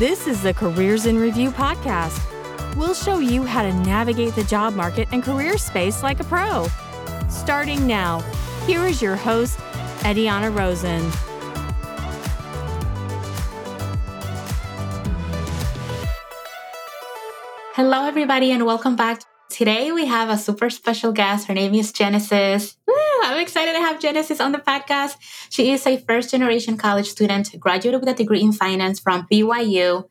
This 0.00 0.26
is 0.26 0.42
the 0.42 0.54
Careers 0.54 1.04
in 1.04 1.18
Review 1.18 1.50
podcast. 1.50 2.18
We'll 2.74 2.94
show 2.94 3.18
you 3.18 3.42
how 3.42 3.60
to 3.62 3.70
navigate 3.70 4.34
the 4.34 4.44
job 4.44 4.72
market 4.72 5.06
and 5.12 5.22
career 5.22 5.58
space 5.58 6.02
like 6.02 6.20
a 6.20 6.24
pro. 6.24 6.68
Starting 7.28 7.86
now, 7.86 8.20
here 8.66 8.86
is 8.86 9.02
your 9.02 9.14
host, 9.14 9.58
Ediana 9.98 10.56
Rosen. 10.56 11.02
Hello, 17.74 18.06
everybody, 18.06 18.52
and 18.52 18.64
welcome 18.64 18.96
back. 18.96 19.20
Today 19.50 19.92
we 19.92 20.06
have 20.06 20.30
a 20.30 20.38
super 20.38 20.70
special 20.70 21.12
guest. 21.12 21.46
Her 21.46 21.52
name 21.52 21.74
is 21.74 21.92
Genesis. 21.92 22.78
I'm 23.22 23.38
excited 23.38 23.72
to 23.72 23.80
have 23.80 24.00
Genesis 24.00 24.40
on 24.40 24.52
the 24.52 24.58
podcast. 24.58 25.16
She 25.50 25.72
is 25.72 25.86
a 25.86 25.98
first 25.98 26.30
generation 26.30 26.76
college 26.76 27.08
student, 27.08 27.58
graduated 27.60 28.00
with 28.00 28.08
a 28.08 28.14
degree 28.14 28.40
in 28.40 28.52
finance 28.52 28.98
from 28.98 29.26
BYU, 29.30 30.08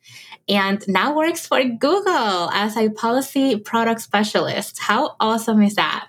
and 0.47 0.83
now 0.87 1.15
works 1.15 1.47
for 1.47 1.63
Google 1.63 2.49
as 2.51 2.77
a 2.77 2.89
policy 2.89 3.57
product 3.57 4.01
specialist. 4.01 4.79
How 4.79 5.15
awesome 5.19 5.61
is 5.63 5.75
that? 5.75 6.07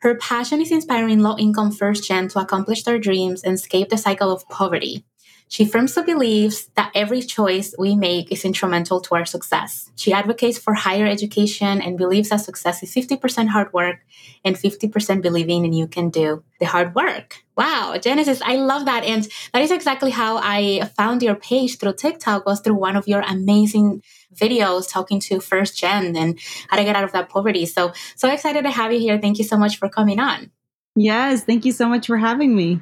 Her 0.00 0.14
passion 0.16 0.60
is 0.60 0.70
inspiring 0.70 1.20
low 1.20 1.36
income 1.38 1.72
first 1.72 2.06
gen 2.06 2.28
to 2.28 2.38
accomplish 2.38 2.82
their 2.82 2.98
dreams 2.98 3.42
and 3.42 3.54
escape 3.54 3.88
the 3.88 3.96
cycle 3.96 4.30
of 4.30 4.48
poverty. 4.48 5.04
She 5.48 5.64
firmly 5.64 6.02
believes 6.04 6.68
that 6.74 6.90
every 6.94 7.22
choice 7.22 7.74
we 7.78 7.94
make 7.94 8.32
is 8.32 8.44
instrumental 8.44 9.00
to 9.02 9.14
our 9.14 9.24
success. 9.24 9.90
She 9.94 10.12
advocates 10.12 10.58
for 10.58 10.74
higher 10.74 11.06
education 11.06 11.80
and 11.80 11.96
believes 11.96 12.30
that 12.30 12.40
success 12.40 12.82
is 12.82 12.92
50% 12.92 13.48
hard 13.48 13.72
work 13.72 14.00
and 14.44 14.56
50% 14.56 15.22
believing 15.22 15.64
in 15.64 15.72
you 15.72 15.86
can 15.86 16.10
do 16.10 16.42
the 16.58 16.66
hard 16.66 16.94
work. 16.96 17.44
Wow, 17.56 17.96
Genesis, 17.96 18.42
I 18.44 18.56
love 18.56 18.86
that. 18.86 19.04
And 19.04 19.28
that 19.52 19.62
is 19.62 19.70
exactly 19.70 20.10
how 20.10 20.38
I 20.38 20.90
found 20.96 21.22
your 21.22 21.36
page 21.36 21.78
through 21.78 21.94
TikTok 21.94 22.44
was 22.44 22.60
through 22.60 22.74
one 22.74 22.96
of 22.96 23.06
your 23.06 23.20
amazing 23.20 24.02
videos 24.34 24.90
talking 24.90 25.20
to 25.20 25.40
first 25.40 25.78
gen 25.78 26.16
and 26.16 26.38
how 26.68 26.76
to 26.76 26.84
get 26.84 26.96
out 26.96 27.04
of 27.04 27.12
that 27.12 27.28
poverty. 27.28 27.66
So, 27.66 27.92
so 28.16 28.28
excited 28.30 28.62
to 28.62 28.70
have 28.70 28.92
you 28.92 28.98
here. 28.98 29.18
Thank 29.20 29.38
you 29.38 29.44
so 29.44 29.56
much 29.56 29.78
for 29.78 29.88
coming 29.88 30.18
on. 30.18 30.50
Yes, 30.96 31.44
thank 31.44 31.64
you 31.64 31.72
so 31.72 31.88
much 31.88 32.06
for 32.08 32.16
having 32.16 32.56
me. 32.56 32.80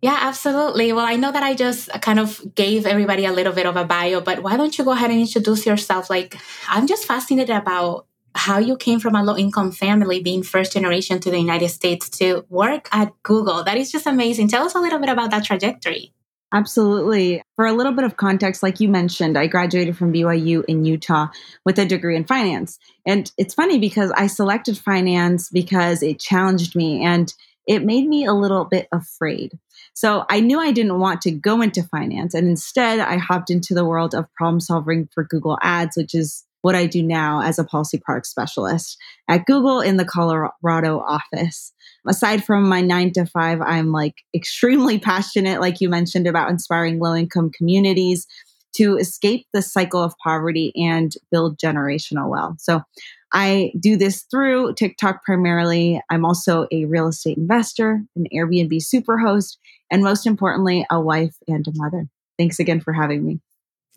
Yeah, 0.00 0.16
absolutely. 0.20 0.92
Well, 0.92 1.04
I 1.04 1.16
know 1.16 1.32
that 1.32 1.42
I 1.42 1.54
just 1.54 1.90
kind 2.02 2.20
of 2.20 2.54
gave 2.54 2.86
everybody 2.86 3.24
a 3.24 3.32
little 3.32 3.52
bit 3.52 3.66
of 3.66 3.76
a 3.76 3.84
bio, 3.84 4.20
but 4.20 4.42
why 4.44 4.56
don't 4.56 4.76
you 4.78 4.84
go 4.84 4.92
ahead 4.92 5.10
and 5.10 5.20
introduce 5.20 5.66
yourself? 5.66 6.08
Like, 6.08 6.36
I'm 6.68 6.86
just 6.86 7.04
fascinated 7.04 7.56
about 7.56 8.06
how 8.34 8.58
you 8.58 8.76
came 8.76 9.00
from 9.00 9.16
a 9.16 9.24
low 9.24 9.36
income 9.36 9.72
family, 9.72 10.22
being 10.22 10.44
first 10.44 10.72
generation 10.72 11.18
to 11.20 11.30
the 11.30 11.38
United 11.38 11.70
States 11.70 12.08
to 12.10 12.44
work 12.48 12.88
at 12.92 13.12
Google. 13.24 13.64
That 13.64 13.76
is 13.76 13.90
just 13.90 14.06
amazing. 14.06 14.48
Tell 14.48 14.64
us 14.64 14.76
a 14.76 14.80
little 14.80 15.00
bit 15.00 15.08
about 15.08 15.32
that 15.32 15.44
trajectory. 15.44 16.12
Absolutely. 16.52 17.42
For 17.56 17.66
a 17.66 17.72
little 17.72 17.92
bit 17.92 18.04
of 18.04 18.16
context, 18.16 18.62
like 18.62 18.80
you 18.80 18.88
mentioned, 18.88 19.36
I 19.36 19.48
graduated 19.48 19.98
from 19.98 20.12
BYU 20.12 20.64
in 20.66 20.84
Utah 20.84 21.26
with 21.64 21.78
a 21.78 21.84
degree 21.84 22.16
in 22.16 22.24
finance. 22.24 22.78
And 23.04 23.30
it's 23.36 23.54
funny 23.54 23.78
because 23.78 24.12
I 24.12 24.28
selected 24.28 24.78
finance 24.78 25.50
because 25.50 26.02
it 26.02 26.20
challenged 26.20 26.74
me 26.76 27.04
and 27.04 27.34
it 27.66 27.84
made 27.84 28.08
me 28.08 28.24
a 28.24 28.32
little 28.32 28.64
bit 28.64 28.88
afraid. 28.92 29.58
So 29.98 30.24
I 30.28 30.38
knew 30.38 30.60
I 30.60 30.70
didn't 30.70 31.00
want 31.00 31.22
to 31.22 31.32
go 31.32 31.60
into 31.60 31.82
finance. 31.82 32.32
And 32.32 32.46
instead, 32.46 33.00
I 33.00 33.16
hopped 33.16 33.50
into 33.50 33.74
the 33.74 33.84
world 33.84 34.14
of 34.14 34.32
problem 34.34 34.60
solving 34.60 35.08
for 35.12 35.24
Google 35.24 35.58
Ads, 35.60 35.96
which 35.96 36.14
is 36.14 36.44
what 36.62 36.76
I 36.76 36.86
do 36.86 37.02
now 37.02 37.42
as 37.42 37.58
a 37.58 37.64
policy 37.64 37.98
product 37.98 38.28
specialist 38.28 38.96
at 39.26 39.44
Google 39.44 39.80
in 39.80 39.96
the 39.96 40.04
Colorado 40.04 41.00
office. 41.00 41.72
Aside 42.06 42.44
from 42.44 42.68
my 42.68 42.80
nine 42.80 43.12
to 43.14 43.26
five, 43.26 43.60
I'm 43.60 43.90
like 43.90 44.14
extremely 44.32 44.98
passionate, 45.00 45.60
like 45.60 45.80
you 45.80 45.88
mentioned, 45.88 46.28
about 46.28 46.48
inspiring 46.48 47.00
low 47.00 47.16
income 47.16 47.50
communities 47.50 48.24
to 48.76 48.98
escape 48.98 49.48
the 49.52 49.62
cycle 49.62 50.00
of 50.00 50.14
poverty 50.22 50.72
and 50.76 51.12
build 51.32 51.58
generational 51.58 52.30
wealth. 52.30 52.60
So 52.60 52.82
I 53.32 53.72
do 53.78 53.96
this 53.96 54.22
through 54.22 54.74
TikTok 54.74 55.24
primarily. 55.24 56.00
I'm 56.10 56.24
also 56.24 56.66
a 56.72 56.86
real 56.86 57.08
estate 57.08 57.36
investor, 57.36 58.02
an 58.16 58.26
Airbnb 58.34 58.74
superhost, 58.76 59.56
and 59.90 60.02
most 60.02 60.26
importantly, 60.26 60.86
a 60.90 61.00
wife 61.00 61.36
and 61.46 61.66
a 61.66 61.72
mother. 61.74 62.08
Thanks 62.38 62.58
again 62.58 62.80
for 62.80 62.92
having 62.92 63.24
me. 63.24 63.40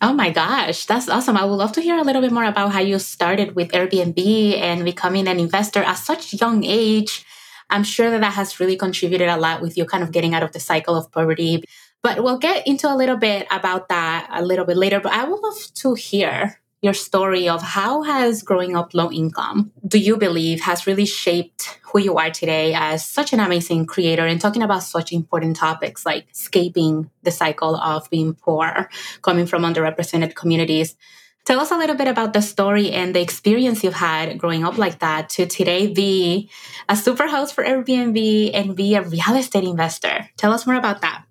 Oh 0.02 0.14
my 0.14 0.32
gosh, 0.32 0.86
that's 0.86 1.08
awesome. 1.08 1.38
I 1.38 1.46
would 1.46 1.56
love 1.56 1.74
to 1.74 1.82
hear 1.82 1.98
a 1.98 2.02
little 2.02 2.24
bit 2.24 2.32
more 2.32 2.46
about 2.46 2.72
how 2.72 2.80
you 2.80 2.98
started 2.98 3.56
with 3.56 3.72
Airbnb 3.72 4.58
and 4.58 4.84
becoming 4.84 5.28
an 5.28 5.40
investor 5.40 5.84
at 5.84 5.94
such 5.94 6.34
a 6.34 6.38
young 6.38 6.64
age. 6.64 7.24
I'm 7.70 7.84
sure 7.84 8.10
that 8.10 8.22
that 8.22 8.34
has 8.34 8.60
really 8.60 8.76
contributed 8.76 9.30
a 9.30 9.38
lot 9.38 9.62
with 9.62 9.78
you 9.78 9.86
kind 9.86 10.04
of 10.04 10.12
getting 10.12 10.34
out 10.34 10.44
of 10.44 10.54
the 10.54 10.60
cycle 10.60 10.96
of 10.96 11.12
poverty. 11.12 11.64
But 12.02 12.24
we'll 12.24 12.40
get 12.40 12.66
into 12.66 12.92
a 12.92 12.98
little 12.98 13.16
bit 13.16 13.46
about 13.52 13.90
that 13.90 14.28
a 14.34 14.44
little 14.44 14.66
bit 14.66 14.76
later. 14.76 15.00
But 15.00 15.14
I 15.14 15.24
would 15.24 15.40
love 15.40 15.74
to 15.76 15.94
hear 15.94 16.61
your 16.82 16.94
story 16.94 17.48
of 17.48 17.62
how 17.62 18.02
has 18.02 18.42
growing 18.42 18.76
up 18.76 18.94
low 18.94 19.12
income 19.12 19.72
do 19.88 20.00
you 20.00 20.18
believe 20.18 20.62
has 20.62 20.88
really 20.88 21.06
shaped 21.06 21.80
who 21.84 22.00
you 22.00 22.18
are 22.18 22.32
today 22.32 22.74
as 22.74 23.06
such 23.06 23.34
an 23.34 23.40
amazing 23.40 23.86
creator? 23.86 24.26
And 24.26 24.40
talking 24.40 24.64
about 24.64 24.84
such 24.84 25.12
important 25.12 25.58
topics 25.58 26.06
like 26.06 26.28
escaping 26.32 27.10
the 27.24 27.32
cycle 27.32 27.76
of 27.76 28.10
being 28.10 28.34
poor 28.34 28.90
coming 29.22 29.46
from 29.46 29.64
underrepresented 29.64 30.34
communities. 30.34 30.96
Tell 31.44 31.60
us 31.60 31.72
a 31.72 31.78
little 31.78 31.96
bit 31.96 32.08
about 32.08 32.34
the 32.34 32.42
story 32.42 32.92
and 32.92 33.14
the 33.14 33.22
experience 33.22 33.84
you've 33.84 33.96
had 33.96 34.38
growing 34.38 34.64
up 34.64 34.78
like 34.78 35.00
that 35.00 35.30
to 35.32 35.46
today 35.46 35.88
be 35.88 36.50
a 36.88 36.96
super 36.96 37.28
host 37.28 37.54
for 37.54 37.64
airbnb 37.64 38.52
and 38.54 38.76
be 38.76 38.96
a 38.96 39.02
real 39.02 39.36
estate 39.36 39.64
investor. 39.64 40.30
Tell 40.38 40.54
us 40.54 40.66
more 40.66 40.76
about 40.76 41.02
that 41.02 41.26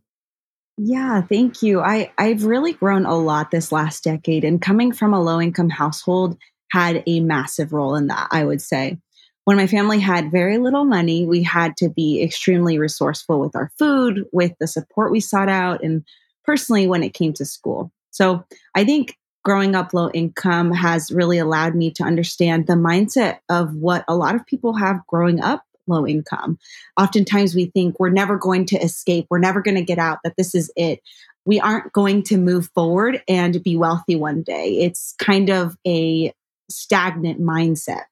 yeah, 0.83 1.21
thank 1.21 1.63
you. 1.63 1.81
I, 1.81 2.11
I've 2.17 2.45
really 2.45 2.73
grown 2.73 3.05
a 3.05 3.15
lot 3.15 3.51
this 3.51 3.71
last 3.71 4.03
decade, 4.03 4.45
and 4.45 4.63
coming 4.63 4.93
from 4.93 5.13
a 5.13 5.21
low 5.21 5.39
income 5.39 5.69
household 5.69 6.39
had 6.73 7.03
a 7.07 7.21
massive 7.21 7.75
role 7.75 7.97
in 7.97 8.07
that, 8.07 8.29
I 8.31 8.45
would 8.45 8.63
say. 8.63 8.99
When 9.45 9.59
my 9.59 9.67
family 9.67 10.01
had 10.01 10.31
very 10.31 10.57
little 10.57 10.87
money, 10.87 11.27
we 11.27 11.43
had 11.43 11.77
to 11.79 11.91
be 11.91 12.23
extremely 12.23 12.79
resourceful 12.79 13.41
with 13.41 13.55
our 13.55 13.71
food, 13.79 14.25
with 14.33 14.53
the 14.59 14.67
support 14.67 15.13
we 15.13 15.21
sought 15.21 15.51
out, 15.51 15.85
and 15.85 16.03
personally 16.45 16.87
when 16.87 17.03
it 17.03 17.13
came 17.13 17.35
to 17.35 17.45
school. 17.45 17.93
So 18.11 18.45
I 18.75 18.85
think 18.85 19.19
growing 19.45 19.75
up 19.75 19.93
low 19.93 20.11
income 20.11 20.73
has 20.73 21.11
really 21.11 21.37
allowed 21.37 21.75
me 21.75 21.91
to 21.91 22.05
understand 22.05 22.67
the 22.67 22.73
mindset 22.73 23.41
of 23.51 23.75
what 23.75 24.05
a 24.09 24.17
lot 24.17 24.35
of 24.35 24.47
people 24.47 24.75
have 24.75 25.07
growing 25.07 25.43
up 25.43 25.63
low 25.87 26.07
income. 26.07 26.59
Oftentimes 26.99 27.55
we 27.55 27.67
think 27.67 27.99
we're 27.99 28.11
never 28.11 28.37
going 28.37 28.67
to 28.67 28.77
escape, 28.77 29.27
we're 29.31 29.39
never 29.39 29.61
going 29.61 29.77
to 29.77 29.83
get 29.83 29.99
out, 29.99 30.19
that 30.25 30.37
this 30.37 30.55
is 30.55 30.71
it. 30.77 31.01
We 31.45 31.59
aren't 31.59 31.93
going 31.93 32.23
to 32.25 32.37
move 32.37 32.69
forward 32.75 33.23
and 33.27 33.63
be 33.63 33.77
wealthy 33.77 34.15
one 34.15 34.43
day. 34.43 34.79
It's 34.81 35.15
kind 35.19 35.49
of 35.51 35.77
a 35.87 36.33
stagnant 36.69 37.41
mindset. 37.41 38.05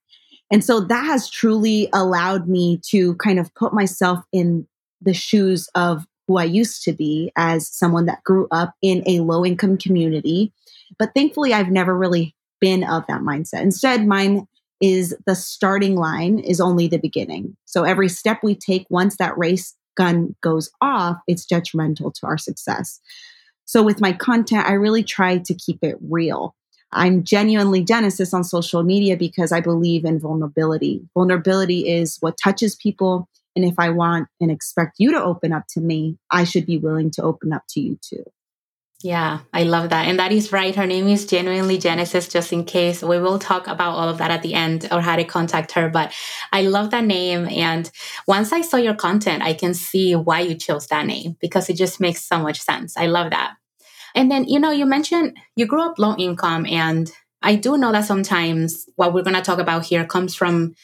And 0.51 0.65
so 0.65 0.81
that 0.81 1.05
has 1.05 1.29
truly 1.29 1.89
allowed 1.93 2.49
me 2.49 2.81
to 2.89 3.15
kind 3.17 3.39
of 3.39 3.55
put 3.55 3.75
myself 3.75 4.25
in 4.33 4.67
the 5.03 5.15
shoes 5.15 5.69
of 5.75 6.07
who 6.27 6.39
I 6.39 6.45
used 6.45 6.83
to 6.85 6.93
be 6.93 7.33
as 7.37 7.69
someone 7.69 8.07
that 8.07 8.25
grew 8.25 8.49
up 8.51 8.75
in 8.83 9.03
a 9.07 9.21
low 9.21 9.45
income 9.45 9.79
community. 9.79 10.53
But 10.99 11.11
thankfully, 11.15 11.53
I've 11.53 11.71
never 11.71 11.97
really 11.97 12.35
been 12.61 12.83
of 12.83 13.07
that 13.09 13.21
mindset. 13.21 13.63
Instead, 13.63 14.07
mine 14.07 14.47
is 14.81 15.17
the 15.27 15.35
starting 15.35 15.97
line 15.97 16.39
is 16.39 16.61
only 16.61 16.87
the 16.89 16.99
beginning. 16.99 17.57
So 17.65 17.85
every 17.85 18.09
step 18.09 18.41
we 18.43 18.55
take 18.55 18.87
once 18.91 19.17
that 19.17 19.37
race 19.37 19.75
gun 19.97 20.35
goes 20.43 20.71
off, 20.81 21.19
it's 21.27 21.45
detrimental 21.45 22.13
to 22.13 22.27
our 22.27 22.39
success. 22.39 23.01
So 23.65 23.83
with 23.83 24.01
my 24.01 24.13
content, 24.13 24.67
I 24.67 24.73
really 24.73 25.03
try 25.03 25.39
to 25.39 25.55
keep 25.55 25.79
it 25.83 25.97
real. 26.01 26.55
I'm 26.93 27.23
genuinely 27.23 27.85
Genesis 27.85 28.33
on 28.33 28.45
social 28.45 28.83
media 28.83 29.17
because 29.17 29.53
I 29.53 29.61
believe 29.61 30.05
in 30.05 30.19
vulnerability. 30.19 31.03
Vulnerability 31.15 31.89
is 31.89 32.17
what 32.21 32.39
touches 32.43 32.77
people. 32.77 33.29
And 33.55 33.65
if 33.65 33.75
I 33.79 33.91
want 33.91 34.29
and 34.41 34.51
expect 34.51 34.95
you 34.99 35.11
to 35.13 35.23
open 35.23 35.53
up 35.53 35.65
to 35.71 35.81
me, 35.81 36.17
I 36.31 36.45
should 36.45 36.65
be 36.65 36.79
willing 36.79 37.11
to 37.13 37.23
open 37.23 37.53
up 37.53 37.65
to 37.71 37.81
you 37.81 37.99
too. 38.01 38.25
Yeah, 39.05 39.41
I 39.53 39.63
love 39.63 39.91
that. 39.91 40.07
And 40.09 40.19
that 40.19 40.33
is 40.33 40.51
right. 40.53 40.75
Her 40.75 40.87
name 40.87 41.07
is 41.07 41.25
genuinely 41.25 41.79
Genesis, 41.79 42.27
just 42.27 42.53
in 42.53 42.65
case. 42.65 43.01
We 43.01 43.21
will 43.21 43.39
talk 43.39 43.69
about 43.69 43.93
all 43.93 44.09
of 44.09 44.19
that 44.19 44.33
at 44.33 44.43
the 44.43 44.55
end 44.55 44.89
or 44.91 45.01
how 45.01 45.15
to 45.15 45.23
contact 45.23 45.71
her. 45.73 45.89
But 45.89 46.13
I 46.53 46.63
love 46.63 46.91
that 46.91 47.05
name. 47.05 47.47
And 47.47 47.89
once 48.27 48.53
I 48.53 48.61
saw 48.61 48.77
your 48.77 48.97
content, 48.97 49.45
I 49.45 49.55
can 49.55 49.73
see 49.73 50.17
why 50.17 50.41
you 50.41 50.57
chose 50.57 50.89
that 50.89 51.07
name 51.07 51.37
because 51.41 51.71
it 51.71 51.75
just 51.75 52.01
makes 52.01 52.25
so 52.25 52.41
much 52.41 52.61
sense. 52.61 52.97
I 52.97 53.07
love 53.07 53.31
that. 53.31 53.55
And 54.17 54.33
then, 54.33 54.45
you 54.45 54.59
know, 54.59 54.73
you 54.73 54.85
mentioned 54.85 55.37
you 55.55 55.67
grew 55.67 55.83
up 55.83 56.01
low 56.01 56.17
income. 56.17 56.67
And 56.67 57.09
I 57.41 57.55
do 57.55 57.79
know 57.79 57.93
that 57.93 58.05
sometimes 58.05 58.87
what 58.97 59.15
we're 59.15 59.23
going 59.23 59.37
to 59.37 59.43
talk 59.43 59.61
about 59.61 59.87
here 59.87 60.05
comes 60.07 60.35
from 60.35 60.75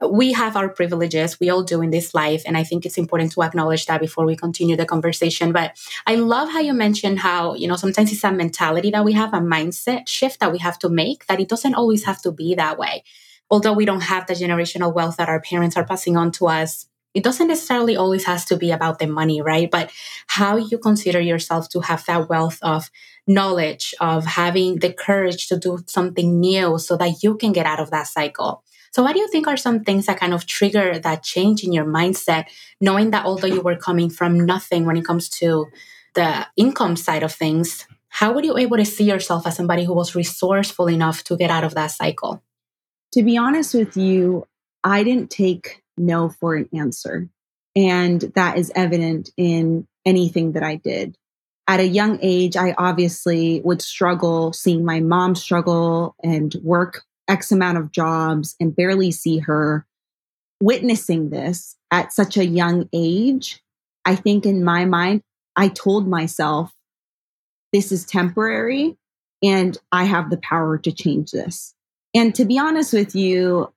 we 0.00 0.32
have 0.32 0.56
our 0.56 0.68
privileges. 0.68 1.40
We 1.40 1.50
all 1.50 1.62
do 1.62 1.82
in 1.82 1.90
this 1.90 2.14
life. 2.14 2.42
And 2.46 2.56
I 2.56 2.64
think 2.64 2.86
it's 2.86 2.98
important 2.98 3.32
to 3.32 3.42
acknowledge 3.42 3.86
that 3.86 4.00
before 4.00 4.24
we 4.24 4.36
continue 4.36 4.76
the 4.76 4.86
conversation. 4.86 5.52
But 5.52 5.76
I 6.06 6.14
love 6.14 6.50
how 6.50 6.60
you 6.60 6.72
mentioned 6.72 7.18
how, 7.18 7.54
you 7.54 7.66
know, 7.66 7.76
sometimes 7.76 8.12
it's 8.12 8.24
a 8.24 8.30
mentality 8.30 8.90
that 8.90 9.04
we 9.04 9.12
have, 9.14 9.34
a 9.34 9.38
mindset 9.38 10.06
shift 10.06 10.40
that 10.40 10.52
we 10.52 10.58
have 10.58 10.78
to 10.80 10.88
make, 10.88 11.26
that 11.26 11.40
it 11.40 11.48
doesn't 11.48 11.74
always 11.74 12.04
have 12.04 12.22
to 12.22 12.32
be 12.32 12.54
that 12.54 12.78
way. 12.78 13.02
Although 13.50 13.72
we 13.72 13.84
don't 13.84 14.02
have 14.02 14.26
the 14.26 14.34
generational 14.34 14.94
wealth 14.94 15.16
that 15.16 15.28
our 15.28 15.40
parents 15.40 15.76
are 15.76 15.84
passing 15.84 16.16
on 16.16 16.30
to 16.32 16.46
us, 16.46 16.86
it 17.14 17.24
doesn't 17.24 17.48
necessarily 17.48 17.96
always 17.96 18.24
has 18.24 18.44
to 18.44 18.56
be 18.56 18.70
about 18.70 18.98
the 18.98 19.06
money, 19.06 19.40
right? 19.40 19.70
But 19.70 19.90
how 20.26 20.56
you 20.56 20.78
consider 20.78 21.20
yourself 21.20 21.68
to 21.70 21.80
have 21.80 22.04
that 22.06 22.28
wealth 22.28 22.58
of 22.62 22.90
knowledge 23.26 23.94
of 24.00 24.24
having 24.24 24.76
the 24.76 24.92
courage 24.92 25.48
to 25.48 25.58
do 25.58 25.78
something 25.86 26.38
new 26.38 26.78
so 26.78 26.96
that 26.96 27.22
you 27.22 27.36
can 27.36 27.52
get 27.52 27.66
out 27.66 27.80
of 27.80 27.90
that 27.90 28.06
cycle. 28.06 28.62
So, 28.92 29.02
what 29.02 29.12
do 29.12 29.20
you 29.20 29.28
think 29.28 29.46
are 29.46 29.56
some 29.56 29.84
things 29.84 30.06
that 30.06 30.18
kind 30.18 30.34
of 30.34 30.46
trigger 30.46 30.98
that 30.98 31.22
change 31.22 31.64
in 31.64 31.72
your 31.72 31.84
mindset, 31.84 32.46
knowing 32.80 33.10
that 33.10 33.24
although 33.24 33.46
you 33.46 33.60
were 33.60 33.76
coming 33.76 34.10
from 34.10 34.46
nothing 34.46 34.86
when 34.86 34.96
it 34.96 35.04
comes 35.04 35.28
to 35.40 35.66
the 36.14 36.46
income 36.56 36.96
side 36.96 37.22
of 37.22 37.32
things, 37.32 37.86
how 38.08 38.32
were 38.32 38.42
you 38.42 38.56
able 38.56 38.76
to 38.76 38.84
see 38.84 39.04
yourself 39.04 39.46
as 39.46 39.56
somebody 39.56 39.84
who 39.84 39.94
was 39.94 40.14
resourceful 40.14 40.88
enough 40.88 41.22
to 41.24 41.36
get 41.36 41.50
out 41.50 41.64
of 41.64 41.74
that 41.74 41.90
cycle? 41.90 42.42
To 43.12 43.22
be 43.22 43.36
honest 43.36 43.74
with 43.74 43.96
you, 43.96 44.46
I 44.82 45.02
didn't 45.02 45.30
take 45.30 45.82
no 45.96 46.28
for 46.28 46.54
an 46.54 46.68
answer. 46.74 47.28
And 47.76 48.20
that 48.34 48.58
is 48.58 48.72
evident 48.74 49.30
in 49.36 49.86
anything 50.04 50.52
that 50.52 50.62
I 50.62 50.76
did 50.76 51.16
at 51.68 51.80
a 51.80 51.86
young 51.86 52.18
age, 52.22 52.56
I 52.56 52.74
obviously 52.78 53.60
would 53.62 53.82
struggle 53.82 54.54
seeing 54.54 54.84
my 54.84 55.00
mom 55.00 55.34
struggle 55.34 56.16
and 56.24 56.52
work 56.62 57.04
X 57.28 57.52
amount 57.52 57.78
of 57.78 57.92
jobs 57.92 58.56
and 58.58 58.74
barely 58.74 59.10
see 59.10 59.38
her. 59.38 59.86
Witnessing 60.60 61.30
this 61.30 61.76
at 61.92 62.12
such 62.12 62.36
a 62.36 62.46
young 62.46 62.88
age, 62.92 63.62
I 64.04 64.16
think 64.16 64.44
in 64.44 64.64
my 64.64 64.84
mind, 64.86 65.22
I 65.54 65.68
told 65.68 66.08
myself, 66.08 66.72
this 67.72 67.92
is 67.92 68.04
temporary 68.04 68.96
and 69.42 69.76
I 69.92 70.04
have 70.04 70.30
the 70.30 70.38
power 70.38 70.78
to 70.78 70.90
change 70.90 71.30
this. 71.30 71.74
And 72.14 72.34
to 72.34 72.44
be 72.44 72.58
honest 72.58 72.92
with 72.92 73.14
you, 73.14 73.72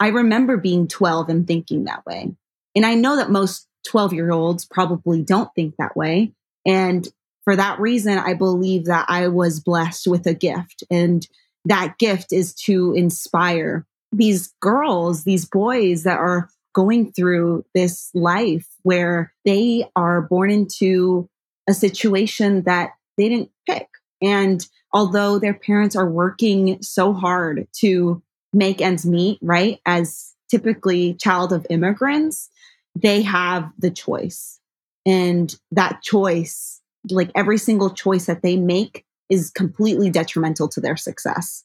I 0.00 0.08
remember 0.08 0.56
being 0.56 0.88
12 0.88 1.28
and 1.28 1.46
thinking 1.46 1.84
that 1.84 2.04
way. 2.04 2.34
And 2.74 2.84
I 2.84 2.94
know 2.94 3.16
that 3.16 3.30
most 3.30 3.66
12 3.86 4.12
year 4.12 4.30
olds 4.30 4.64
probably 4.64 5.22
don't 5.22 5.52
think 5.54 5.76
that 5.78 5.96
way. 5.96 6.32
And 6.66 7.08
for 7.44 7.56
that 7.56 7.80
reason, 7.80 8.18
I 8.18 8.34
believe 8.34 8.86
that 8.86 9.06
I 9.08 9.28
was 9.28 9.60
blessed 9.60 10.06
with 10.06 10.26
a 10.26 10.34
gift. 10.34 10.84
And 10.90 11.26
that 11.68 11.98
gift 11.98 12.32
is 12.32 12.54
to 12.54 12.94
inspire 12.94 13.86
these 14.12 14.54
girls, 14.60 15.24
these 15.24 15.44
boys 15.44 16.04
that 16.04 16.18
are 16.18 16.48
going 16.74 17.12
through 17.12 17.64
this 17.74 18.10
life 18.14 18.66
where 18.82 19.32
they 19.44 19.84
are 19.96 20.22
born 20.22 20.50
into 20.50 21.28
a 21.68 21.74
situation 21.74 22.62
that 22.62 22.90
they 23.16 23.28
didn't 23.28 23.50
pick. 23.68 23.88
And 24.22 24.66
although 24.92 25.38
their 25.38 25.54
parents 25.54 25.96
are 25.96 26.08
working 26.08 26.82
so 26.82 27.12
hard 27.12 27.66
to 27.80 28.22
make 28.52 28.80
ends 28.80 29.04
meet, 29.04 29.38
right? 29.42 29.78
As 29.84 30.34
typically 30.50 31.14
child 31.14 31.52
of 31.52 31.66
immigrants, 31.68 32.48
they 32.94 33.22
have 33.22 33.70
the 33.78 33.90
choice. 33.90 34.58
And 35.04 35.54
that 35.72 36.02
choice 36.02 36.80
like 37.10 37.30
every 37.34 37.58
single 37.58 37.90
choice 37.90 38.26
that 38.26 38.42
they 38.42 38.56
make 38.56 39.04
is 39.28 39.50
completely 39.50 40.10
detrimental 40.10 40.68
to 40.68 40.80
their 40.80 40.96
success. 40.96 41.64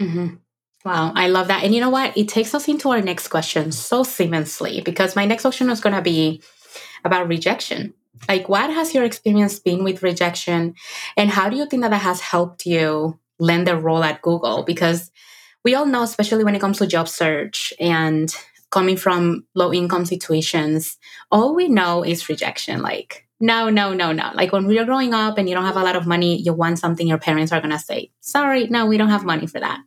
Mm-hmm. 0.00 0.36
Wow, 0.84 1.12
I 1.14 1.28
love 1.28 1.48
that. 1.48 1.64
And 1.64 1.74
you 1.74 1.80
know 1.80 1.90
what? 1.90 2.16
It 2.16 2.28
takes 2.28 2.54
us 2.54 2.68
into 2.68 2.90
our 2.90 3.00
next 3.00 3.28
question 3.28 3.72
so 3.72 4.02
seamlessly 4.04 4.84
because 4.84 5.16
my 5.16 5.24
next 5.24 5.42
question 5.42 5.68
is 5.70 5.80
going 5.80 5.96
to 5.96 6.02
be 6.02 6.42
about 7.04 7.28
rejection. 7.28 7.92
Like, 8.28 8.48
what 8.48 8.70
has 8.70 8.94
your 8.94 9.04
experience 9.04 9.58
been 9.58 9.84
with 9.84 10.02
rejection? 10.02 10.74
And 11.16 11.30
how 11.30 11.48
do 11.48 11.56
you 11.56 11.66
think 11.66 11.82
that 11.82 11.90
that 11.90 12.02
has 12.02 12.20
helped 12.20 12.66
you 12.66 13.18
land 13.38 13.68
a 13.68 13.76
role 13.76 14.04
at 14.04 14.22
Google? 14.22 14.62
Because 14.62 15.10
we 15.64 15.74
all 15.74 15.86
know, 15.86 16.02
especially 16.02 16.44
when 16.44 16.54
it 16.54 16.60
comes 16.60 16.78
to 16.78 16.86
job 16.86 17.08
search 17.08 17.74
and 17.80 18.32
coming 18.70 18.96
from 18.96 19.46
low 19.54 19.72
income 19.72 20.04
situations, 20.04 20.96
all 21.30 21.54
we 21.54 21.68
know 21.68 22.04
is 22.04 22.28
rejection. 22.28 22.80
Like, 22.80 23.25
no, 23.40 23.68
no, 23.68 23.92
no, 23.92 24.12
no. 24.12 24.30
Like 24.34 24.52
when 24.52 24.70
you're 24.70 24.84
growing 24.84 25.12
up 25.12 25.38
and 25.38 25.48
you 25.48 25.54
don't 25.54 25.64
have 25.64 25.76
a 25.76 25.82
lot 25.82 25.96
of 25.96 26.06
money, 26.06 26.40
you 26.40 26.52
want 26.52 26.78
something, 26.78 27.06
your 27.06 27.18
parents 27.18 27.52
are 27.52 27.60
going 27.60 27.70
to 27.70 27.78
say, 27.78 28.10
sorry, 28.20 28.66
no, 28.68 28.86
we 28.86 28.96
don't 28.96 29.10
have 29.10 29.24
money 29.24 29.46
for 29.46 29.60
that. 29.60 29.80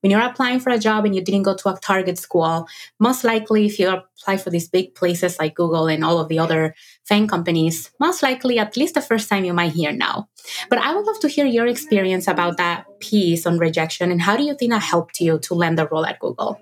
When 0.00 0.12
you're 0.12 0.20
applying 0.20 0.60
for 0.60 0.70
a 0.70 0.78
job 0.78 1.04
and 1.04 1.14
you 1.14 1.22
didn't 1.22 1.42
go 1.42 1.56
to 1.56 1.68
a 1.70 1.78
target 1.78 2.18
school, 2.18 2.68
most 3.00 3.24
likely 3.24 3.66
if 3.66 3.80
you 3.80 3.88
apply 3.88 4.36
for 4.36 4.50
these 4.50 4.68
big 4.68 4.94
places 4.94 5.38
like 5.40 5.56
Google 5.56 5.88
and 5.88 6.04
all 6.04 6.20
of 6.20 6.28
the 6.28 6.38
other 6.38 6.74
FANG 7.04 7.26
companies, 7.26 7.90
most 7.98 8.22
likely 8.22 8.60
at 8.60 8.76
least 8.76 8.94
the 8.94 9.00
first 9.00 9.28
time 9.28 9.44
you 9.44 9.52
might 9.52 9.72
hear 9.72 9.90
no. 9.90 10.28
But 10.70 10.78
I 10.78 10.94
would 10.94 11.04
love 11.04 11.18
to 11.20 11.28
hear 11.28 11.46
your 11.46 11.66
experience 11.66 12.28
about 12.28 12.58
that 12.58 12.86
piece 13.00 13.44
on 13.44 13.58
rejection 13.58 14.12
and 14.12 14.22
how 14.22 14.36
do 14.36 14.44
you 14.44 14.54
think 14.54 14.70
that 14.70 14.82
helped 14.82 15.20
you 15.20 15.40
to 15.40 15.54
land 15.54 15.78
the 15.78 15.88
role 15.88 16.06
at 16.06 16.20
Google? 16.20 16.60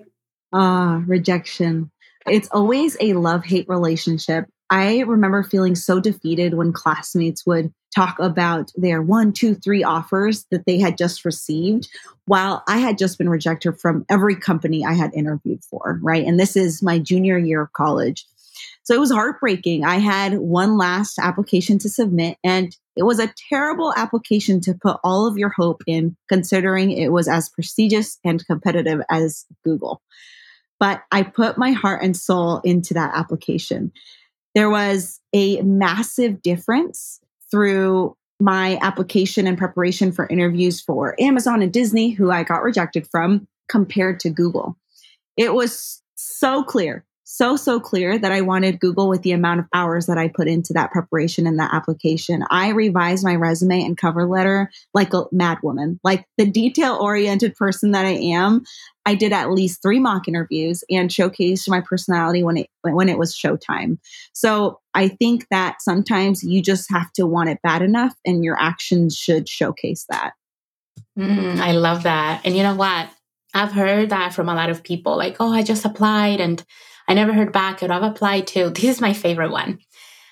Ah, 0.51 1.03
rejection. 1.05 1.91
It's 2.25 2.49
always 2.49 2.97
a 2.99 3.13
love 3.13 3.45
hate 3.45 3.69
relationship 3.69 4.45
I 4.69 4.99
remember 4.99 5.43
feeling 5.43 5.75
so 5.75 5.99
defeated 5.99 6.53
when 6.53 6.73
classmates 6.73 7.45
would 7.45 7.73
talk 7.95 8.19
about 8.19 8.71
their 8.75 9.01
one, 9.01 9.31
two, 9.31 9.55
three 9.55 9.83
offers 9.83 10.45
that 10.51 10.65
they 10.65 10.77
had 10.77 10.97
just 10.97 11.23
received 11.23 11.89
while 12.25 12.63
I 12.67 12.77
had 12.77 12.97
just 12.97 13.17
been 13.17 13.29
rejected 13.29 13.79
from 13.79 14.05
every 14.09 14.35
company 14.35 14.85
I 14.85 14.93
had 14.93 15.13
interviewed 15.13 15.63
for, 15.63 15.99
right? 16.03 16.25
And 16.25 16.39
this 16.39 16.55
is 16.55 16.83
my 16.83 16.99
junior 16.99 17.37
year 17.37 17.61
of 17.61 17.73
college. 17.73 18.25
So 18.83 18.93
it 18.93 18.99
was 18.99 19.11
heartbreaking. 19.11 19.85
I 19.85 19.95
had 19.95 20.37
one 20.39 20.77
last 20.77 21.19
application 21.19 21.77
to 21.79 21.89
submit, 21.89 22.37
and 22.43 22.75
it 22.95 23.03
was 23.03 23.19
a 23.19 23.33
terrible 23.49 23.93
application 23.95 24.61
to 24.61 24.73
put 24.73 24.99
all 25.03 25.27
of 25.27 25.37
your 25.37 25.49
hope 25.49 25.83
in, 25.87 26.15
considering 26.29 26.91
it 26.91 27.09
was 27.09 27.27
as 27.27 27.49
prestigious 27.49 28.17
and 28.23 28.45
competitive 28.47 29.01
as 29.09 29.45
Google. 29.63 30.01
But 30.79 31.01
I 31.11 31.23
put 31.23 31.57
my 31.57 31.71
heart 31.71 32.03
and 32.03 32.15
soul 32.15 32.61
into 32.63 32.93
that 32.93 33.11
application 33.15 33.91
there 34.55 34.69
was 34.69 35.19
a 35.33 35.61
massive 35.61 36.41
difference 36.41 37.19
through 37.51 38.15
my 38.39 38.77
application 38.81 39.47
and 39.47 39.57
preparation 39.57 40.11
for 40.11 40.27
interviews 40.27 40.79
for 40.81 41.15
Amazon 41.19 41.61
and 41.61 41.73
Disney, 41.73 42.11
who 42.11 42.31
I 42.31 42.43
got 42.43 42.63
rejected 42.63 43.07
from, 43.07 43.47
compared 43.67 44.19
to 44.21 44.29
Google. 44.29 44.77
It 45.37 45.53
was 45.53 46.01
so 46.15 46.63
clear 46.63 47.03
so, 47.29 47.57
so 47.57 47.77
clear 47.77 48.17
that 48.17 48.31
I 48.31 48.39
wanted 48.39 48.79
Google 48.79 49.09
with 49.09 49.21
the 49.21 49.33
amount 49.33 49.59
of 49.59 49.65
hours 49.73 50.05
that 50.05 50.17
I 50.17 50.29
put 50.29 50.47
into 50.47 50.71
that 50.71 50.93
preparation 50.93 51.45
and 51.45 51.59
that 51.59 51.73
application. 51.73 52.45
I 52.49 52.69
revised 52.69 53.25
my 53.25 53.35
resume 53.35 53.81
and 53.81 53.97
cover 53.97 54.25
letter 54.25 54.71
like 54.93 55.13
a 55.13 55.25
madwoman, 55.25 55.99
like 56.05 56.25
the 56.37 56.49
detail 56.49 56.97
oriented 57.01 57.53
person 57.57 57.91
that 57.91 58.05
I 58.05 58.13
am. 58.13 58.63
I 59.05 59.15
did 59.15 59.33
at 59.33 59.51
least 59.51 59.81
three 59.81 59.99
mock 59.99 60.29
interviews 60.29 60.85
and 60.89 61.09
showcased 61.09 61.67
my 61.67 61.81
personality 61.81 62.45
when 62.45 62.55
it 62.55 62.67
when 62.81 63.09
it 63.09 63.17
was 63.17 63.35
showtime. 63.35 63.97
So 64.31 64.79
I 64.93 65.09
think 65.09 65.47
that 65.51 65.81
sometimes 65.81 66.45
you 66.45 66.61
just 66.61 66.89
have 66.89 67.11
to 67.13 67.25
want 67.27 67.49
it 67.49 67.59
bad 67.61 67.81
enough, 67.81 68.13
and 68.25 68.41
your 68.41 68.57
actions 68.57 69.17
should 69.17 69.49
showcase 69.49 70.05
that. 70.09 70.31
Mm, 71.19 71.59
I 71.59 71.73
love 71.73 72.03
that. 72.03 72.45
And 72.45 72.55
you 72.55 72.63
know 72.63 72.75
what? 72.75 73.09
I've 73.53 73.73
heard 73.73 74.11
that 74.11 74.33
from 74.33 74.47
a 74.47 74.55
lot 74.55 74.69
of 74.69 74.83
people 74.83 75.17
like, 75.17 75.37
oh, 75.41 75.51
I 75.51 75.63
just 75.63 75.83
applied 75.83 76.39
and 76.39 76.63
I 77.07 77.13
never 77.13 77.33
heard 77.33 77.51
back. 77.51 77.81
And 77.81 77.91
I've 77.91 78.03
applied 78.03 78.47
to, 78.47 78.69
this 78.69 78.83
is 78.83 79.01
my 79.01 79.13
favorite 79.13 79.51
one. 79.51 79.79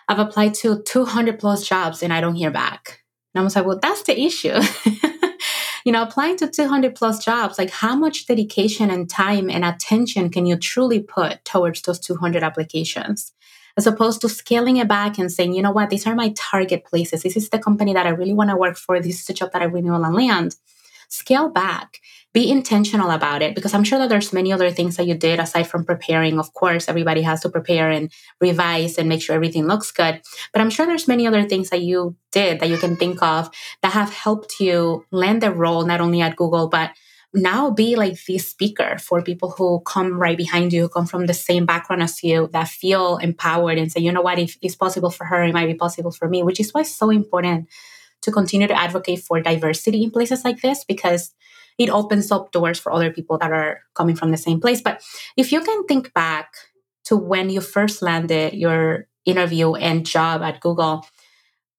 I've 0.08 0.20
applied 0.20 0.54
to 0.56 0.84
200 0.84 1.40
plus 1.40 1.68
jobs 1.68 2.04
and 2.04 2.14
I 2.14 2.22
don't 2.22 2.36
hear 2.36 2.52
back. 2.52 3.02
And 3.34 3.42
I 3.42 3.44
was 3.44 3.56
like, 3.56 3.66
well, 3.66 3.80
that's 3.82 4.04
the 4.04 4.20
issue. 4.20 4.60
you 5.86 5.92
know, 5.92 6.04
applying 6.04 6.38
to 6.38 6.48
200 6.48 6.96
plus 6.96 7.24
jobs, 7.24 7.58
like 7.58 7.72
how 7.72 7.96
much 7.96 8.28
dedication 8.28 8.90
and 8.90 9.10
time 9.10 9.50
and 9.50 9.66
attention 9.66 10.30
can 10.30 10.46
you 10.46 10.58
truly 10.58 11.02
put 11.02 11.44
towards 11.44 11.82
those 11.82 12.00
200 12.00 12.44
applications? 12.44 13.34
As 13.78 13.88
opposed 13.88 14.22
to 14.22 14.30
scaling 14.30 14.78
it 14.78 14.88
back 14.88 15.18
and 15.18 15.30
saying, 15.30 15.54
you 15.54 15.62
know 15.62 15.72
what, 15.72 15.90
these 15.90 16.08
are 16.08 16.16
my 16.16 16.34
target 16.38 16.86
places. 16.86 17.24
This 17.24 17.36
is 17.36 17.50
the 17.50 17.60
company 17.60 17.94
that 17.94 18.06
I 18.06 18.12
really 18.12 18.34
want 18.34 18.52
to 18.52 18.56
work 18.56 18.78
for. 18.78 19.02
This 19.02 19.20
is 19.20 19.26
the 19.26 19.34
job 19.34 19.52
that 19.52 19.62
I 19.62 19.66
really 19.66 19.90
want 19.90 20.06
to 20.06 20.12
land. 20.12 20.56
Scale 21.10 21.50
back 21.50 22.00
be 22.36 22.52
intentional 22.52 23.12
about 23.12 23.42
it 23.42 23.56
because 23.56 23.74
i'm 23.74 23.86
sure 23.86 23.98
that 23.98 24.10
there's 24.10 24.34
many 24.34 24.52
other 24.52 24.70
things 24.70 24.98
that 24.98 25.08
you 25.08 25.16
did 25.16 25.40
aside 25.40 25.68
from 25.68 25.86
preparing. 25.86 26.38
Of 26.38 26.54
course 26.54 26.90
everybody 26.90 27.22
has 27.22 27.40
to 27.42 27.50
prepare 27.50 27.90
and 27.90 28.12
revise 28.42 28.98
and 28.98 29.08
make 29.08 29.22
sure 29.22 29.36
everything 29.38 29.66
looks 29.68 29.90
good. 29.92 30.22
But 30.52 30.62
i'm 30.62 30.70
sure 30.70 30.86
there's 30.86 31.08
many 31.08 31.26
other 31.26 31.44
things 31.48 31.70
that 31.70 31.82
you 31.82 32.18
did 32.34 32.60
that 32.60 32.70
you 32.70 32.78
can 32.78 32.98
think 32.98 33.24
of 33.24 33.50
that 33.82 33.94
have 33.94 34.12
helped 34.14 34.60
you 34.60 35.06
land 35.12 35.42
the 35.42 35.52
role 35.52 35.86
not 35.86 36.02
only 36.02 36.22
at 36.22 36.36
google 36.36 36.68
but 36.68 36.92
now 37.34 37.70
be 37.70 37.96
like 37.96 38.18
the 38.26 38.38
speaker 38.38 38.98
for 38.98 39.22
people 39.22 39.52
who 39.52 39.82
come 39.86 40.18
right 40.18 40.38
behind 40.38 40.72
you, 40.72 40.84
who 40.84 40.90
come 40.90 41.06
from 41.06 41.26
the 41.26 41.34
same 41.34 41.66
background 41.66 42.02
as 42.02 42.24
you, 42.24 42.48
that 42.54 42.70
feel 42.70 43.18
empowered 43.18 43.78
and 43.78 43.92
say, 43.92 44.00
you 44.00 44.14
know 44.14 44.22
what, 44.22 44.40
if 44.40 44.58
it's 44.62 44.78
possible 44.78 45.12
for 45.12 45.26
her, 45.26 45.44
it 45.44 45.54
might 45.54 45.66
be 45.68 45.74
possible 45.74 46.12
for 46.12 46.30
me, 46.30 46.44
which 46.44 46.62
is 46.62 46.74
why 46.74 46.80
it's 46.80 46.96
so 46.96 47.10
important 47.10 47.68
to 48.22 48.32
continue 48.32 48.68
to 48.68 48.80
advocate 48.80 49.20
for 49.20 49.42
diversity 49.42 50.02
in 50.02 50.12
places 50.12 50.46
like 50.46 50.62
this 50.62 50.86
because 50.86 51.34
it 51.78 51.90
opens 51.90 52.32
up 52.32 52.52
doors 52.52 52.80
for 52.80 52.92
other 52.92 53.12
people 53.12 53.38
that 53.38 53.52
are 53.52 53.82
coming 53.94 54.16
from 54.16 54.32
the 54.32 54.38
same 54.38 54.60
place. 54.60 54.82
But 54.82 55.02
if 55.36 55.52
you 55.52 55.62
can 55.62 55.86
think 55.86 56.14
back 56.14 56.54
to 57.06 57.18
when 57.18 57.50
you 57.50 57.62
first 57.62 58.02
landed 58.02 58.54
your 58.54 59.08
interview 59.26 59.74
and 59.74 60.06
job 60.06 60.42
at 60.42 60.60
Google, 60.62 61.06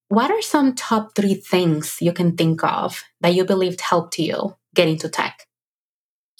what 0.09 0.31
are 0.31 0.41
some 0.41 0.75
top 0.75 1.15
three 1.15 1.33
things 1.33 1.97
you 1.99 2.13
can 2.13 2.37
think 2.37 2.63
of 2.63 3.03
that 3.21 3.33
you 3.33 3.43
believed 3.43 3.81
helped 3.81 4.19
you 4.19 4.55
get 4.73 4.87
into 4.87 5.09
tech? 5.09 5.47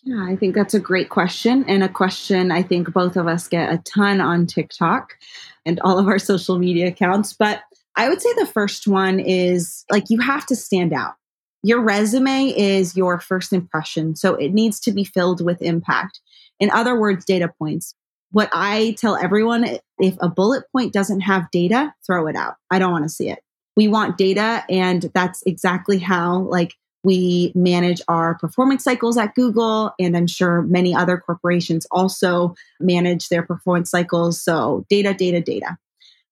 Yeah, 0.04 0.26
I 0.26 0.38
think 0.38 0.56
that's 0.56 0.74
a 0.74 0.80
great 0.80 1.10
question, 1.10 1.66
and 1.68 1.84
a 1.84 1.90
question 1.90 2.50
I 2.50 2.64
think 2.64 2.94
both 2.94 3.18
of 3.18 3.28
us 3.28 3.50
get 3.50 3.74
a 3.74 3.80
ton 3.80 4.22
on 4.22 4.46
TikTok 4.46 5.18
and 5.66 5.82
all 5.82 6.00
of 6.00 6.08
our 6.08 6.20
social 6.20 6.58
media 6.58 6.88
accounts. 6.88 7.34
But 7.34 7.64
I 7.98 8.08
would 8.08 8.22
say 8.22 8.30
the 8.38 8.46
first 8.46 8.88
one 8.88 9.20
is 9.20 9.84
like 9.92 10.06
you 10.10 10.20
have 10.20 10.46
to 10.46 10.56
stand 10.56 10.94
out. 10.94 11.16
Your 11.64 11.82
resume 11.82 12.50
is 12.50 12.96
your 12.96 13.20
first 13.20 13.52
impression, 13.52 14.16
so 14.16 14.36
it 14.36 14.54
needs 14.54 14.80
to 14.82 14.92
be 14.92 15.04
filled 15.04 15.44
with 15.44 15.62
impact. 15.62 16.20
In 16.60 16.70
other 16.72 17.00
words, 17.00 17.26
data 17.26 17.52
points. 17.60 17.94
What 18.32 18.50
I 18.54 18.96
tell 19.00 19.16
everyone 19.16 19.66
if 20.00 20.16
a 20.20 20.30
bullet 20.30 20.66
point 20.72 20.94
doesn't 20.94 21.22
have 21.22 21.50
data, 21.52 21.94
throw 22.06 22.28
it 22.28 22.36
out. 22.36 22.56
I 22.70 22.80
don't 22.80 22.92
want 22.92 23.06
to 23.06 23.10
see 23.10 23.30
it. 23.30 23.40
We 23.76 23.88
want 23.88 24.18
data, 24.18 24.64
and 24.70 25.10
that's 25.14 25.44
exactly 25.46 26.00
how, 26.00 26.40
like, 26.40 26.74
we 27.04 27.54
manage 27.56 28.02
our 28.08 28.36
performance 28.36 28.84
cycles 28.84 29.18
at 29.18 29.36
Google, 29.36 29.94
and 30.00 30.18
I'm 30.18 30.28
sure 30.28 30.64
many 30.64 30.94
other 30.94 31.18
corporations 31.18 31.86
also 31.92 32.56
manage 32.80 33.30
their 33.30 33.44
performance 33.44 33.92
cycles. 33.92 34.42
So, 34.42 34.86
data, 34.90 35.14
data, 35.14 35.42
data. 35.42 35.78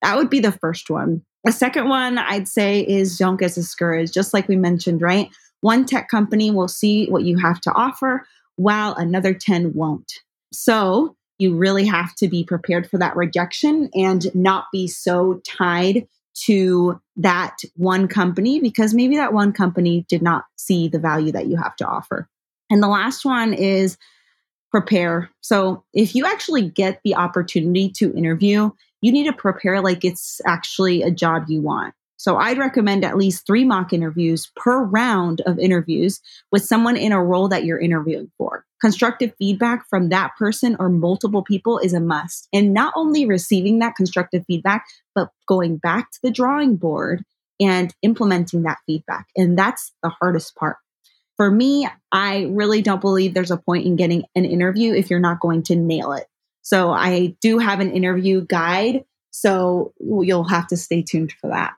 That 0.01 0.17
would 0.17 0.29
be 0.29 0.39
the 0.39 0.51
first 0.51 0.89
one. 0.89 1.23
The 1.43 1.51
second 1.51 1.89
one 1.89 2.17
I'd 2.17 2.47
say 2.47 2.81
is 2.81 3.17
don't 3.17 3.39
get 3.39 3.53
discouraged, 3.53 4.13
just 4.13 4.33
like 4.33 4.47
we 4.47 4.55
mentioned, 4.55 5.01
right? 5.01 5.29
One 5.61 5.85
tech 5.85 6.09
company 6.09 6.51
will 6.51 6.67
see 6.67 7.07
what 7.07 7.23
you 7.23 7.37
have 7.37 7.61
to 7.61 7.71
offer, 7.71 8.25
while 8.55 8.93
another 8.95 9.33
10 9.33 9.73
won't. 9.73 10.11
So, 10.53 11.15
you 11.37 11.55
really 11.55 11.85
have 11.85 12.15
to 12.15 12.27
be 12.27 12.43
prepared 12.43 12.89
for 12.89 12.97
that 12.97 13.15
rejection 13.15 13.89
and 13.93 14.33
not 14.33 14.65
be 14.71 14.87
so 14.87 15.41
tied 15.45 16.07
to 16.45 16.99
that 17.17 17.57
one 17.75 18.07
company 18.07 18.59
because 18.59 18.93
maybe 18.93 19.15
that 19.15 19.33
one 19.33 19.53
company 19.53 20.05
did 20.09 20.21
not 20.21 20.45
see 20.57 20.87
the 20.87 20.99
value 20.99 21.31
that 21.31 21.47
you 21.47 21.57
have 21.57 21.75
to 21.77 21.85
offer. 21.85 22.29
And 22.69 22.81
the 22.81 22.87
last 22.87 23.25
one 23.25 23.53
is 23.53 23.97
prepare. 24.71 25.29
So 25.41 25.83
if 25.93 26.15
you 26.15 26.25
actually 26.25 26.69
get 26.69 26.99
the 27.03 27.15
opportunity 27.15 27.89
to 27.97 28.13
interview, 28.13 28.71
you 29.01 29.11
need 29.11 29.25
to 29.25 29.33
prepare 29.33 29.81
like 29.81 30.03
it's 30.03 30.41
actually 30.45 31.03
a 31.03 31.11
job 31.11 31.45
you 31.47 31.61
want. 31.61 31.93
So 32.17 32.37
I'd 32.37 32.57
recommend 32.57 33.03
at 33.03 33.17
least 33.17 33.45
three 33.45 33.65
mock 33.65 33.91
interviews 33.91 34.51
per 34.55 34.83
round 34.83 35.41
of 35.41 35.59
interviews 35.59 36.21
with 36.51 36.65
someone 36.65 36.97
in 36.97 37.11
a 37.11 37.23
role 37.23 37.49
that 37.49 37.65
you're 37.65 37.79
interviewing 37.79 38.31
for. 38.37 38.65
Constructive 38.81 39.33
feedback 39.37 39.85
from 39.89 40.09
that 40.09 40.31
person 40.37 40.77
or 40.79 40.89
multiple 40.89 41.43
people 41.43 41.77
is 41.79 41.93
a 41.93 41.99
must. 41.99 42.47
And 42.53 42.73
not 42.73 42.93
only 42.95 43.25
receiving 43.25 43.79
that 43.79 43.95
constructive 43.95 44.43
feedback, 44.47 44.85
but 45.13 45.29
going 45.47 45.77
back 45.77 46.11
to 46.11 46.19
the 46.23 46.31
drawing 46.31 46.77
board 46.77 47.23
and 47.59 47.93
implementing 48.01 48.63
that 48.63 48.77
feedback. 48.85 49.27
And 49.35 49.57
that's 49.57 49.91
the 50.01 50.09
hardest 50.09 50.55
part. 50.55 50.77
For 51.37 51.51
me, 51.51 51.87
I 52.11 52.47
really 52.49 52.81
don't 52.81 53.01
believe 53.01 53.33
there's 53.33 53.51
a 53.51 53.57
point 53.57 53.85
in 53.85 53.97
getting 53.97 54.23
an 54.35 54.45
interview 54.45 54.93
if 54.93 55.09
you're 55.09 55.19
not 55.19 55.41
going 55.41 55.63
to 55.63 55.75
nail 55.75 56.13
it. 56.13 56.27
So 56.65 56.89
I 56.89 57.35
do 57.41 57.59
have 57.59 57.79
an 57.79 57.91
interview 57.91 58.43
guide. 58.43 59.05
So 59.29 59.93
you'll 59.99 60.49
have 60.49 60.65
to 60.67 60.77
stay 60.77 61.03
tuned 61.03 61.31
for 61.31 61.51
that. 61.51 61.75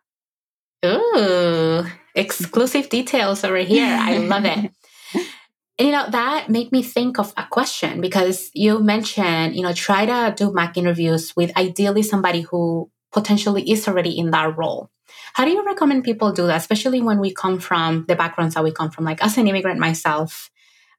Ooh, 0.85 1.85
exclusive 2.15 2.87
details 2.87 3.43
over 3.43 3.57
here. 3.57 3.97
I 3.99 4.17
love 4.19 4.45
it. 4.45 4.57
And, 4.57 4.71
you 5.79 5.91
know, 5.91 6.09
that 6.09 6.49
made 6.49 6.71
me 6.71 6.83
think 6.83 7.19
of 7.19 7.33
a 7.35 7.45
question 7.51 7.99
because 7.99 8.49
you 8.53 8.79
mentioned, 8.79 9.57
you 9.57 9.61
know, 9.61 9.73
try 9.73 10.05
to 10.05 10.33
do 10.37 10.53
mock 10.53 10.77
interviews 10.77 11.35
with 11.35 11.55
ideally 11.57 12.01
somebody 12.01 12.41
who 12.41 12.89
potentially 13.11 13.69
is 13.69 13.89
already 13.89 14.17
in 14.17 14.31
that 14.31 14.57
role. 14.57 14.89
How 15.33 15.43
do 15.43 15.51
you 15.51 15.65
recommend 15.65 16.05
people 16.05 16.31
do 16.31 16.47
that, 16.47 16.55
especially 16.55 17.01
when 17.01 17.19
we 17.19 17.33
come 17.33 17.59
from 17.59 18.05
the 18.07 18.15
backgrounds 18.15 18.55
that 18.55 18.63
we 18.63 18.71
come 18.71 18.89
from? 18.89 19.03
Like, 19.03 19.21
as 19.21 19.37
an 19.37 19.47
immigrant 19.47 19.79
myself, 19.81 20.49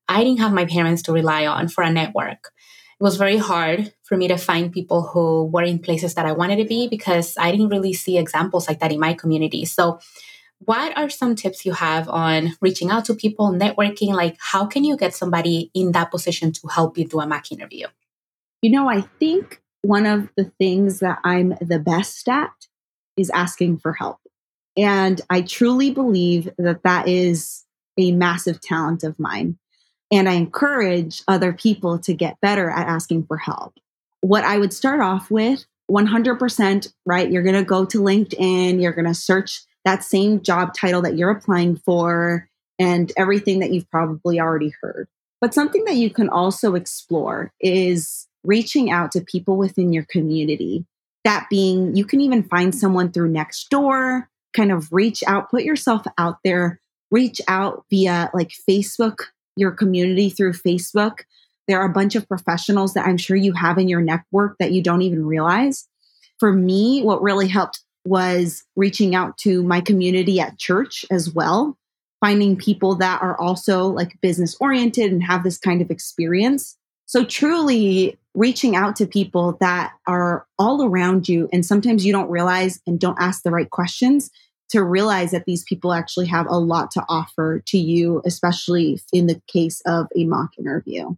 I 0.09 0.25
didn't 0.25 0.40
have 0.40 0.52
my 0.52 0.66
parents 0.66 1.00
to 1.04 1.12
rely 1.12 1.47
on 1.47 1.68
for 1.68 1.83
a 1.83 1.90
network. 1.90 2.52
It 3.00 3.05
was 3.05 3.17
very 3.17 3.37
hard 3.37 3.93
for 4.02 4.17
me 4.17 4.26
to 4.28 4.37
find 4.37 4.73
people 4.73 5.02
who 5.02 5.45
were 5.47 5.62
in 5.62 5.78
places 5.78 6.14
that 6.14 6.26
I 6.26 6.33
wanted 6.33 6.57
to 6.57 6.64
be 6.64 6.88
because 6.88 7.37
I 7.38 7.52
didn't 7.52 7.69
really 7.69 7.93
see 7.93 8.19
examples 8.19 8.67
like 8.67 8.81
that 8.81 8.90
in 8.90 8.99
my 8.99 9.14
community. 9.14 9.64
So, 9.64 10.00
what 10.61 10.97
are 10.99 11.09
some 11.09 11.37
tips 11.37 11.64
you 11.64 11.73
have 11.73 12.09
on 12.09 12.55
reaching 12.61 12.90
out 12.90 13.05
to 13.05 13.14
people, 13.14 13.52
networking? 13.52 14.12
Like, 14.14 14.37
how 14.40 14.67
can 14.67 14.83
you 14.83 14.97
get 14.97 15.14
somebody 15.14 15.71
in 15.73 15.93
that 15.93 16.11
position 16.11 16.50
to 16.50 16.67
help 16.67 16.99
you 16.99 17.07
do 17.07 17.21
a 17.21 17.26
mock 17.28 17.52
interview? 17.52 17.87
You 18.62 18.73
know, 18.73 18.88
I 18.88 19.02
think 19.21 19.62
one 19.83 20.05
of 20.05 20.31
the 20.37 20.50
things 20.59 20.99
that 20.99 21.21
I'm 21.23 21.55
the 21.61 21.78
best 21.78 22.28
at 22.28 22.50
is 23.17 23.31
asking 23.31 23.78
for 23.78 23.93
help. 23.93 24.19
And 24.76 25.21
I 25.31 25.43
truly 25.43 25.90
believe 25.90 26.50
that 26.59 26.83
that 26.83 27.07
is 27.07 27.64
a 27.97 28.12
massive 28.12 28.61
talent 28.61 29.05
of 29.05 29.19
mine. 29.19 29.59
And 30.11 30.29
I 30.29 30.35
encourage 30.35 31.23
other 31.29 31.53
people 31.53 31.99
to 32.00 32.15
get 32.15 32.41
better 32.41 32.71
at 32.71 32.88
asking 32.88 33.27
for 33.27 33.37
help. 33.37 33.75
What 34.21 34.45
I 34.45 34.59
would 34.59 34.73
start 34.73 35.00
off 35.00 35.31
with 35.31 35.65
100%, 35.91 36.93
right? 37.07 37.31
You're 37.31 37.43
going 37.43 37.55
to 37.55 37.65
go 37.65 37.85
to 37.85 38.00
LinkedIn, 38.00 38.81
you're 38.81 38.93
going 38.93 39.07
to 39.07 39.15
search 39.15 39.62
that 39.85 40.05
same 40.05 40.43
job 40.43 40.75
title 40.75 41.03
that 41.03 41.17
you're 41.17 41.31
applying 41.31 41.77
for 41.77 42.49
and 42.79 43.12
everything 43.17 43.61
that 43.61 43.73
you've 43.73 43.91
probably 43.91 44.41
already 44.41 44.73
heard. 44.83 45.09
But 45.41 45.55
something 45.55 45.85
that 45.85 45.97
you 45.97 46.11
can 46.11 46.29
also 46.29 46.75
explore 46.75 47.53
is 47.61 48.27
reaching 48.45 48.91
out 48.91 49.12
to 49.12 49.21
people 49.21 49.57
within 49.57 49.93
your 49.93 50.05
community. 50.05 50.85
That 51.25 51.47
being, 51.50 51.97
you 51.97 52.05
can 52.05 52.21
even 52.21 52.43
find 52.43 52.75
someone 52.75 53.12
through 53.12 53.33
Nextdoor, 53.33 54.27
kind 54.55 54.73
of 54.73 54.93
reach 54.93 55.23
out, 55.27 55.50
put 55.50 55.62
yourself 55.62 56.07
out 56.17 56.38
there, 56.45 56.81
reach 57.11 57.41
out 57.49 57.85
via 57.91 58.31
like 58.35 58.53
Facebook, 58.69 59.19
your 59.59 59.73
community 59.73 60.31
through 60.31 60.53
Facebook. 60.53 61.21
There 61.67 61.81
are 61.81 61.87
a 61.87 61.93
bunch 61.93 62.15
of 62.15 62.29
professionals 62.29 62.95
that 62.95 63.07
I'm 63.07 63.19
sure 63.19 63.37
you 63.37 63.53
have 63.53 63.79
in 63.79 63.88
your 63.88 64.00
network 64.00 64.57
that 64.59 64.73
you 64.73 64.83
don't 64.83 65.03
even 65.03 65.27
realize. 65.27 65.87
For 66.38 66.53
me, 66.53 67.03
what 67.03 67.23
really 67.23 67.49
helped 67.49 67.83
was 68.05 68.65
reaching 68.77 69.15
out 69.15 69.37
to 69.38 69.62
my 69.62 69.81
community 69.81 70.41
at 70.41 70.59
church 70.59 71.05
as 71.11 71.33
well, 71.33 71.77
finding 72.21 72.57
people 72.57 72.95
that 72.97 73.21
are 73.21 73.38
also 73.38 73.87
like 73.87 74.19
business 74.23 74.57
oriented 74.61 75.12
and 75.12 75.23
have 75.23 75.45
this 75.45 75.59
kind 75.59 75.83
of 75.83 75.91
experience. 75.91 76.77
So, 77.07 77.25
truly 77.25 78.19
reaching 78.35 78.77
out 78.77 78.95
to 78.97 79.07
people 79.07 79.57
that 79.61 79.93
are 80.07 80.47
all 80.59 80.85
around 80.85 81.29
you. 81.29 81.49
And 81.53 81.67
sometimes 81.67 82.07
you 82.07 82.12
don't 82.12 82.31
realize 82.31 82.81
and 82.87 83.00
don't 83.00 83.21
ask 83.21 83.43
the 83.43 83.50
right 83.50 83.69
questions 83.69 84.31
to 84.71 84.83
realize 84.85 85.31
that 85.31 85.45
these 85.47 85.65
people 85.65 85.93
actually 85.93 86.27
have 86.27 86.47
a 86.49 86.59
lot 86.59 86.91
to 86.93 87.05
offer 87.09 87.61
to 87.67 87.79
you, 87.79 88.23
especially 88.25 89.01
in 89.13 89.27
the 89.27 89.41
case 89.47 89.81
of 89.87 90.07
a 90.15 90.25
mock 90.25 90.51
interview. 90.59 91.15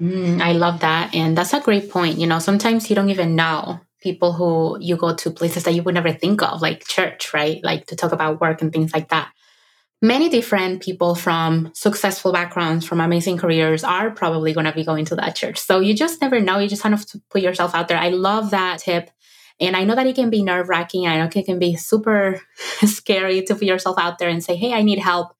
Mm, 0.00 0.40
I 0.40 0.52
love 0.52 0.80
that. 0.80 1.14
And 1.14 1.36
that's 1.36 1.52
a 1.52 1.60
great 1.60 1.90
point. 1.90 2.18
You 2.18 2.26
know, 2.26 2.38
sometimes 2.38 2.88
you 2.88 2.96
don't 2.96 3.10
even 3.10 3.34
know 3.34 3.80
people 4.00 4.32
who 4.32 4.78
you 4.80 4.96
go 4.96 5.14
to 5.14 5.30
places 5.30 5.64
that 5.64 5.72
you 5.72 5.82
would 5.82 5.94
never 5.94 6.12
think 6.12 6.42
of, 6.42 6.62
like 6.62 6.86
church, 6.86 7.34
right? 7.34 7.62
Like 7.64 7.86
to 7.86 7.96
talk 7.96 8.12
about 8.12 8.40
work 8.40 8.62
and 8.62 8.72
things 8.72 8.92
like 8.92 9.08
that. 9.08 9.32
Many 10.00 10.28
different 10.28 10.80
people 10.80 11.16
from 11.16 11.72
successful 11.74 12.32
backgrounds, 12.32 12.86
from 12.86 13.00
amazing 13.00 13.36
careers, 13.36 13.82
are 13.82 14.12
probably 14.12 14.52
going 14.52 14.66
to 14.66 14.72
be 14.72 14.84
going 14.84 15.04
to 15.06 15.16
that 15.16 15.34
church. 15.34 15.58
So 15.58 15.80
you 15.80 15.94
just 15.94 16.20
never 16.20 16.38
know. 16.38 16.58
You 16.58 16.68
just 16.68 16.82
kind 16.82 16.94
of 16.94 17.04
put 17.30 17.42
yourself 17.42 17.74
out 17.74 17.88
there. 17.88 17.98
I 17.98 18.10
love 18.10 18.50
that 18.50 18.78
tip. 18.78 19.10
And 19.60 19.76
I 19.76 19.84
know 19.84 19.94
that 19.94 20.06
it 20.06 20.14
can 20.14 20.30
be 20.30 20.42
nerve 20.42 20.68
wracking. 20.68 21.06
I 21.06 21.18
know 21.18 21.30
it 21.34 21.44
can 21.44 21.58
be 21.58 21.76
super 21.76 22.40
scary 22.84 23.42
to 23.42 23.54
put 23.54 23.64
yourself 23.64 23.98
out 23.98 24.18
there 24.18 24.28
and 24.28 24.42
say, 24.42 24.56
hey, 24.56 24.72
I 24.72 24.82
need 24.82 24.98
help 24.98 25.34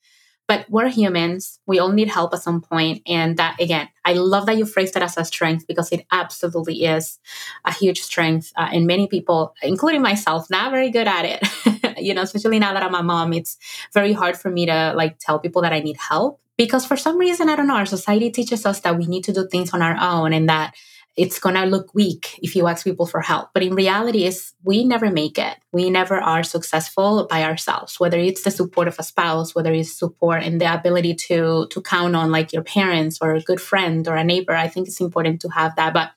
but 0.49 0.65
we're 0.71 0.89
humans. 0.89 1.61
We 1.67 1.79
all 1.79 1.93
need 1.93 2.09
help 2.09 2.33
at 2.33 2.43
some 2.43 2.63
point. 2.63 3.03
And 3.07 3.37
that, 3.37 3.61
again, 3.61 3.89
I 4.05 4.15
love 4.15 4.47
that 4.47 4.57
you 4.57 4.65
phrased 4.65 4.97
it 4.97 5.03
as 5.03 5.19
a 5.19 5.25
strength 5.25 5.67
because 5.69 5.93
it 5.93 6.07
absolutely 6.11 6.87
is 6.87 7.19
a 7.67 7.73
huge 7.73 8.01
strength. 8.01 8.51
Uh, 8.57 8.71
and 8.73 8.87
many 8.87 9.07
people, 9.07 9.55
including 9.63 10.01
myself, 10.01 10.49
not 10.49 10.73
very 10.73 10.91
good 10.91 11.07
at 11.07 11.27
it. 11.27 11.99
you 11.99 12.15
know, 12.15 12.23
especially 12.23 12.59
now 12.59 12.73
that 12.73 12.83
I'm 12.83 12.95
a 12.95 13.03
mom, 13.03 13.35
it's 13.35 13.59
very 13.93 14.15
hard 14.15 14.39
for 14.39 14.51
me 14.51 14.65
to 14.65 14.95
like 14.97 15.19
tell 15.19 15.39
people 15.39 15.61
that 15.63 15.75
I 15.75 15.81
need 15.81 15.99
help 15.99 16.41
because 16.57 16.87
for 16.87 16.97
some 16.97 17.19
reason, 17.19 17.51
I 17.51 17.57
don't 17.57 17.69
know, 17.69 17.77
our 17.77 17.87
society 17.87 18.31
teaches 18.31 18.65
us 18.65 18.81
that 18.81 18.97
we 18.97 19.07
need 19.07 19.25
to 19.25 19.33
do 19.35 19.47
things 19.47 19.75
on 19.75 19.83
our 19.83 19.99
own 20.01 20.33
and 20.33 20.49
that 20.49 20.75
it's 21.19 21.41
going 21.41 21.57
to 21.57 21.65
look 21.65 21.93
weak 21.95 22.39
if 22.41 22.55
you 22.55 22.69
ask 22.69 22.85
people 22.85 23.05
for 23.05 23.21
help. 23.21 23.51
But 23.53 23.65
in 23.65 23.75
reality 23.75 24.25
is 24.25 24.53
we 24.63 24.85
never 24.85 25.11
make 25.11 25.37
it. 25.37 25.57
We 25.73 25.91
never 25.91 26.21
are 26.21 26.45
successful 26.45 27.27
by 27.29 27.43
ourselves, 27.43 27.99
whether 27.99 28.19
it's 28.19 28.43
the 28.43 28.53
support 28.53 28.87
of 28.87 28.97
a 29.01 29.03
spouse, 29.03 29.53
whether 29.53 29.73
it's 29.73 29.93
support 29.93 30.45
and 30.45 30.61
the 30.61 30.73
ability 30.73 31.15
to 31.27 31.67
to 31.71 31.83
count 31.83 32.15
on 32.15 32.31
like 32.31 32.53
your 32.53 32.63
parents 32.63 33.19
or 33.21 33.35
a 33.35 33.43
good 33.43 33.61
friend 33.61 34.07
or 34.07 34.15
a 34.15 34.23
neighbor. 34.23 34.55
I 34.55 34.69
think 34.69 34.87
it's 34.87 35.01
important 35.01 35.41
to 35.41 35.49
have 35.49 35.75
that. 35.75 35.93
But 35.93 36.13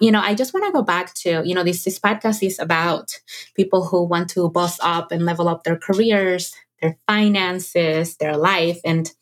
you 0.00 0.10
know, 0.10 0.20
I 0.20 0.34
just 0.34 0.54
want 0.54 0.64
to 0.66 0.72
go 0.72 0.82
back 0.82 1.12
to, 1.22 1.42
you 1.44 1.54
know, 1.54 1.62
this 1.62 1.84
this 1.84 1.98
podcast 1.98 2.42
is 2.42 2.58
about 2.58 3.12
people 3.54 3.84
who 3.84 4.04
want 4.04 4.30
to 4.30 4.48
boss 4.48 4.78
up 4.80 5.12
and 5.12 5.26
level 5.26 5.48
up 5.48 5.64
their 5.64 5.76
careers, 5.76 6.54
their 6.80 6.96
finances, 7.06 8.16
their 8.16 8.36
life. 8.36 8.80
And 8.84 9.12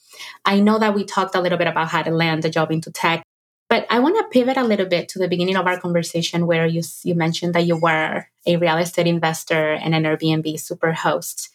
I 0.45 0.61
know 0.61 0.79
that 0.79 0.95
we 0.95 1.05
talked 1.05 1.35
a 1.35 1.41
little 1.41 1.59
bit 1.59 1.67
about 1.67 1.89
how 1.89 2.03
to 2.03 2.11
land 2.11 2.45
a 2.45 2.51
job 2.51 2.71
into 2.71 2.93
tech 2.93 3.25
but 3.75 3.89
I 3.91 3.99
want 3.99 4.17
to 4.19 4.31
pivot 4.31 4.57
a 4.57 4.63
little 4.63 4.87
bit 4.87 5.09
to 5.09 5.19
the 5.19 5.27
beginning 5.27 5.57
of 5.57 5.67
our 5.67 5.81
conversation 5.81 6.47
where 6.47 6.65
you, 6.65 6.83
you 7.03 7.17
mentioned 7.17 7.55
that 7.55 7.67
you 7.67 7.77
were 7.77 8.25
a 8.47 8.57
real 8.57 8.77
estate 8.77 9.09
investor 9.09 9.73
and 9.73 9.97
an 9.97 10.05
Airbnb 10.05 10.61
super 10.61 10.93
host. 10.93 11.51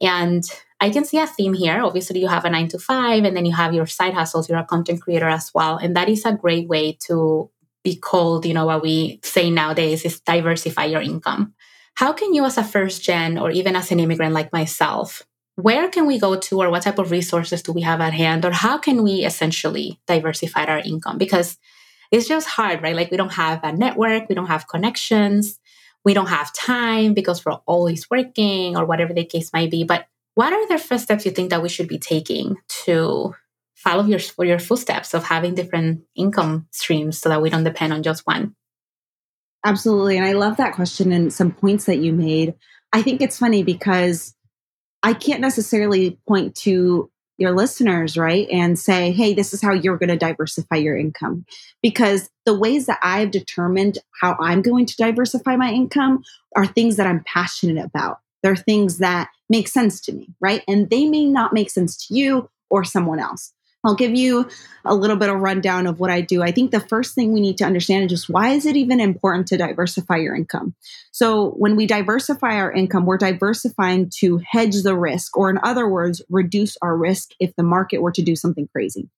And 0.00 0.42
I 0.80 0.90
can 0.90 1.04
see 1.04 1.18
a 1.18 1.26
theme 1.28 1.54
here. 1.54 1.80
Obviously, 1.80 2.18
you 2.18 2.26
have 2.26 2.44
a 2.44 2.50
nine 2.50 2.66
to 2.70 2.80
five, 2.80 3.22
and 3.22 3.36
then 3.36 3.46
you 3.46 3.54
have 3.54 3.74
your 3.74 3.86
side 3.86 4.12
hustles. 4.12 4.48
You're 4.48 4.58
a 4.58 4.64
content 4.64 5.02
creator 5.02 5.28
as 5.28 5.52
well. 5.54 5.76
And 5.76 5.94
that 5.94 6.08
is 6.08 6.24
a 6.24 6.32
great 6.32 6.66
way 6.66 6.98
to 7.06 7.48
be 7.84 7.94
called, 7.94 8.44
you 8.44 8.54
know, 8.54 8.66
what 8.66 8.82
we 8.82 9.20
say 9.22 9.48
nowadays 9.48 10.04
is 10.04 10.18
diversify 10.18 10.86
your 10.86 11.00
income. 11.00 11.54
how 11.94 12.12
can 12.12 12.34
you, 12.34 12.44
as 12.44 12.58
a 12.58 12.64
first 12.64 13.04
gen 13.04 13.38
or 13.38 13.52
even 13.52 13.76
as 13.76 13.92
an 13.92 14.00
immigrant 14.00 14.34
like 14.34 14.52
myself, 14.52 15.22
where 15.56 15.88
can 15.88 16.06
we 16.06 16.18
go 16.18 16.38
to 16.38 16.62
or 16.62 16.70
what 16.70 16.82
type 16.82 16.98
of 16.98 17.10
resources 17.10 17.62
do 17.62 17.72
we 17.72 17.82
have 17.82 18.00
at 18.00 18.14
hand 18.14 18.44
or 18.44 18.52
how 18.52 18.78
can 18.78 19.02
we 19.02 19.24
essentially 19.24 20.00
diversify 20.06 20.64
our 20.64 20.78
income? 20.78 21.18
Because 21.18 21.58
it's 22.10 22.28
just 22.28 22.48
hard 22.48 22.82
right? 22.82 22.96
Like 22.96 23.10
we 23.10 23.16
don't 23.16 23.32
have 23.32 23.60
a 23.62 23.72
network 23.72 24.28
we 24.28 24.34
don't 24.34 24.46
have 24.46 24.68
connections 24.68 25.58
we 26.04 26.14
don't 26.14 26.28
have 26.28 26.52
time 26.52 27.14
because 27.14 27.44
we're 27.44 27.58
always 27.66 28.10
working 28.10 28.76
or 28.76 28.84
whatever 28.84 29.12
the 29.12 29.24
case 29.24 29.52
might 29.52 29.70
be. 29.70 29.84
But 29.84 30.06
what 30.34 30.52
are 30.52 30.68
the 30.68 30.78
first 30.78 31.04
steps 31.04 31.24
you 31.24 31.30
think 31.30 31.50
that 31.50 31.62
we 31.62 31.68
should 31.68 31.88
be 31.88 31.98
taking 31.98 32.56
to 32.84 33.34
follow 33.74 34.04
your 34.04 34.18
for 34.18 34.44
your 34.44 34.58
footsteps 34.58 35.14
of 35.14 35.24
having 35.24 35.54
different 35.54 36.02
income 36.14 36.66
streams 36.70 37.18
so 37.18 37.28
that 37.28 37.42
we 37.42 37.50
don't 37.50 37.64
depend 37.64 37.92
on 37.92 38.02
just 38.02 38.26
one? 38.26 38.54
Absolutely 39.64 40.16
and 40.16 40.26
i 40.26 40.32
love 40.32 40.56
that 40.56 40.74
question 40.74 41.12
and 41.12 41.32
some 41.32 41.52
points 41.52 41.84
that 41.84 41.98
you 41.98 42.12
made. 42.12 42.54
I 42.92 43.02
think 43.02 43.20
it's 43.20 43.38
funny 43.38 43.62
because 43.62 44.34
I 45.02 45.14
can't 45.14 45.40
necessarily 45.40 46.18
point 46.28 46.54
to 46.56 47.10
your 47.38 47.52
listeners, 47.52 48.16
right? 48.16 48.48
And 48.50 48.78
say, 48.78 49.10
hey, 49.10 49.34
this 49.34 49.52
is 49.52 49.60
how 49.60 49.72
you're 49.72 49.98
going 49.98 50.10
to 50.10 50.16
diversify 50.16 50.76
your 50.76 50.96
income. 50.96 51.44
Because 51.82 52.30
the 52.44 52.56
ways 52.56 52.86
that 52.86 53.00
I've 53.02 53.30
determined 53.30 53.98
how 54.20 54.36
I'm 54.38 54.62
going 54.62 54.86
to 54.86 54.96
diversify 54.96 55.56
my 55.56 55.70
income 55.70 56.22
are 56.54 56.66
things 56.66 56.96
that 56.96 57.06
I'm 57.06 57.24
passionate 57.24 57.84
about. 57.84 58.20
They're 58.42 58.56
things 58.56 58.98
that 58.98 59.28
make 59.48 59.68
sense 59.68 60.00
to 60.02 60.12
me, 60.12 60.28
right? 60.40 60.62
And 60.68 60.90
they 60.90 61.06
may 61.06 61.26
not 61.26 61.52
make 61.52 61.70
sense 61.70 62.06
to 62.06 62.14
you 62.14 62.48
or 62.70 62.84
someone 62.84 63.18
else. 63.18 63.52
I'll 63.84 63.96
give 63.96 64.14
you 64.14 64.48
a 64.84 64.94
little 64.94 65.16
bit 65.16 65.28
of 65.28 65.40
rundown 65.40 65.86
of 65.86 65.98
what 65.98 66.10
I 66.10 66.20
do. 66.20 66.42
I 66.42 66.52
think 66.52 66.70
the 66.70 66.80
first 66.80 67.14
thing 67.14 67.32
we 67.32 67.40
need 67.40 67.58
to 67.58 67.64
understand 67.64 68.04
is 68.04 68.10
just 68.10 68.30
why 68.30 68.50
is 68.50 68.64
it 68.64 68.76
even 68.76 69.00
important 69.00 69.48
to 69.48 69.56
diversify 69.56 70.18
your 70.18 70.36
income? 70.36 70.74
So 71.10 71.50
when 71.50 71.74
we 71.74 71.86
diversify 71.86 72.56
our 72.56 72.72
income, 72.72 73.06
we're 73.06 73.18
diversifying 73.18 74.10
to 74.18 74.40
hedge 74.48 74.82
the 74.82 74.96
risk, 74.96 75.36
or 75.36 75.50
in 75.50 75.58
other 75.62 75.88
words, 75.88 76.22
reduce 76.30 76.76
our 76.80 76.96
risk 76.96 77.30
if 77.40 77.54
the 77.56 77.64
market 77.64 78.02
were 78.02 78.12
to 78.12 78.22
do 78.22 78.36
something 78.36 78.68
crazy. 78.72 79.08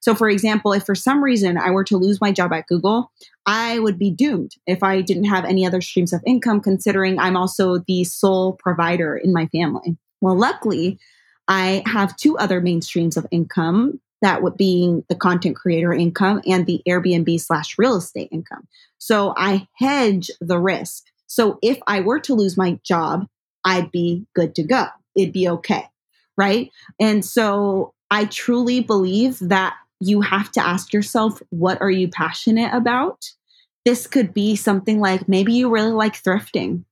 So, 0.00 0.14
for 0.14 0.28
example, 0.28 0.74
if 0.74 0.84
for 0.84 0.94
some 0.94 1.24
reason 1.24 1.56
I 1.56 1.70
were 1.70 1.84
to 1.84 1.96
lose 1.96 2.20
my 2.20 2.30
job 2.30 2.52
at 2.52 2.66
Google, 2.66 3.10
I 3.46 3.78
would 3.78 3.98
be 3.98 4.10
doomed 4.10 4.52
if 4.66 4.82
I 4.82 5.00
didn't 5.00 5.24
have 5.24 5.46
any 5.46 5.66
other 5.66 5.80
streams 5.80 6.12
of 6.12 6.22
income, 6.26 6.60
considering 6.60 7.18
I'm 7.18 7.38
also 7.38 7.78
the 7.78 8.04
sole 8.04 8.52
provider 8.52 9.16
in 9.16 9.32
my 9.32 9.46
family. 9.46 9.96
Well, 10.20 10.36
luckily, 10.36 10.98
I 11.48 11.82
have 11.86 12.18
two 12.18 12.36
other 12.36 12.60
main 12.60 12.82
streams 12.82 13.16
of 13.16 13.26
income 13.30 13.98
that 14.24 14.42
would 14.42 14.56
being 14.56 15.04
the 15.08 15.14
content 15.14 15.56
creator 15.56 15.92
income 15.92 16.40
and 16.46 16.66
the 16.66 16.82
Airbnb 16.88 17.40
slash 17.40 17.76
real 17.78 17.96
estate 17.96 18.28
income. 18.32 18.66
So 18.98 19.34
I 19.36 19.68
hedge 19.78 20.30
the 20.40 20.58
risk. 20.58 21.04
So 21.26 21.58
if 21.62 21.78
I 21.86 22.00
were 22.00 22.20
to 22.20 22.34
lose 22.34 22.56
my 22.56 22.78
job, 22.84 23.26
I'd 23.64 23.90
be 23.90 24.26
good 24.34 24.54
to 24.56 24.62
go. 24.62 24.86
It'd 25.16 25.32
be 25.32 25.48
okay. 25.48 25.84
Right. 26.36 26.70
And 27.00 27.24
so 27.24 27.92
I 28.10 28.24
truly 28.24 28.80
believe 28.80 29.38
that 29.40 29.74
you 30.00 30.20
have 30.22 30.50
to 30.52 30.60
ask 30.60 30.92
yourself, 30.92 31.42
what 31.50 31.80
are 31.80 31.90
you 31.90 32.08
passionate 32.08 32.72
about? 32.72 33.24
This 33.84 34.06
could 34.06 34.32
be 34.32 34.56
something 34.56 35.00
like 35.00 35.28
maybe 35.28 35.52
you 35.52 35.70
really 35.70 35.92
like 35.92 36.14
thrifting. 36.14 36.84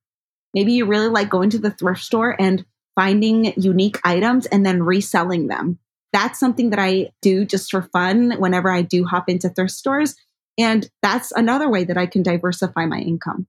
Maybe 0.54 0.72
you 0.74 0.84
really 0.84 1.08
like 1.08 1.30
going 1.30 1.50
to 1.50 1.58
the 1.58 1.70
thrift 1.70 2.02
store 2.02 2.36
and 2.38 2.64
finding 2.94 3.54
unique 3.56 3.98
items 4.04 4.46
and 4.46 4.66
then 4.66 4.82
reselling 4.82 5.46
them 5.46 5.78
that's 6.12 6.38
something 6.38 6.70
that 6.70 6.78
I 6.78 7.12
do 7.22 7.44
just 7.44 7.70
for 7.70 7.82
fun 7.82 8.32
whenever 8.38 8.70
I 8.70 8.82
do 8.82 9.04
hop 9.04 9.28
into 9.28 9.48
thrift 9.48 9.72
stores. 9.72 10.14
And 10.58 10.88
that's 11.02 11.32
another 11.32 11.70
way 11.70 11.84
that 11.84 11.96
I 11.96 12.06
can 12.06 12.22
diversify 12.22 12.86
my 12.86 12.98
income. 12.98 13.46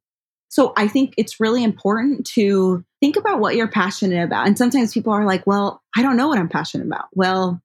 So 0.50 0.72
I 0.78 0.88
think 0.88 1.16
it's 1.18 1.40
really 1.40 1.64
important 1.64 2.28
to 2.36 2.86
think 3.02 3.16
about 3.16 3.40
what 3.40 3.56
you're 3.56 3.68
passionate 3.68 4.24
about. 4.24 4.48
And 4.48 4.58
sometimes 4.58 4.94
people 4.94 5.12
are 5.12 5.26
like, 5.26 5.46
well, 5.48 5.82
I 5.98 6.04
don't 6.04 6.16
know 6.16 6.28
what 6.28 6.38
I'm 6.38 6.48
passionate 6.48 6.86
about. 6.86 7.08
Well, 7.14 7.60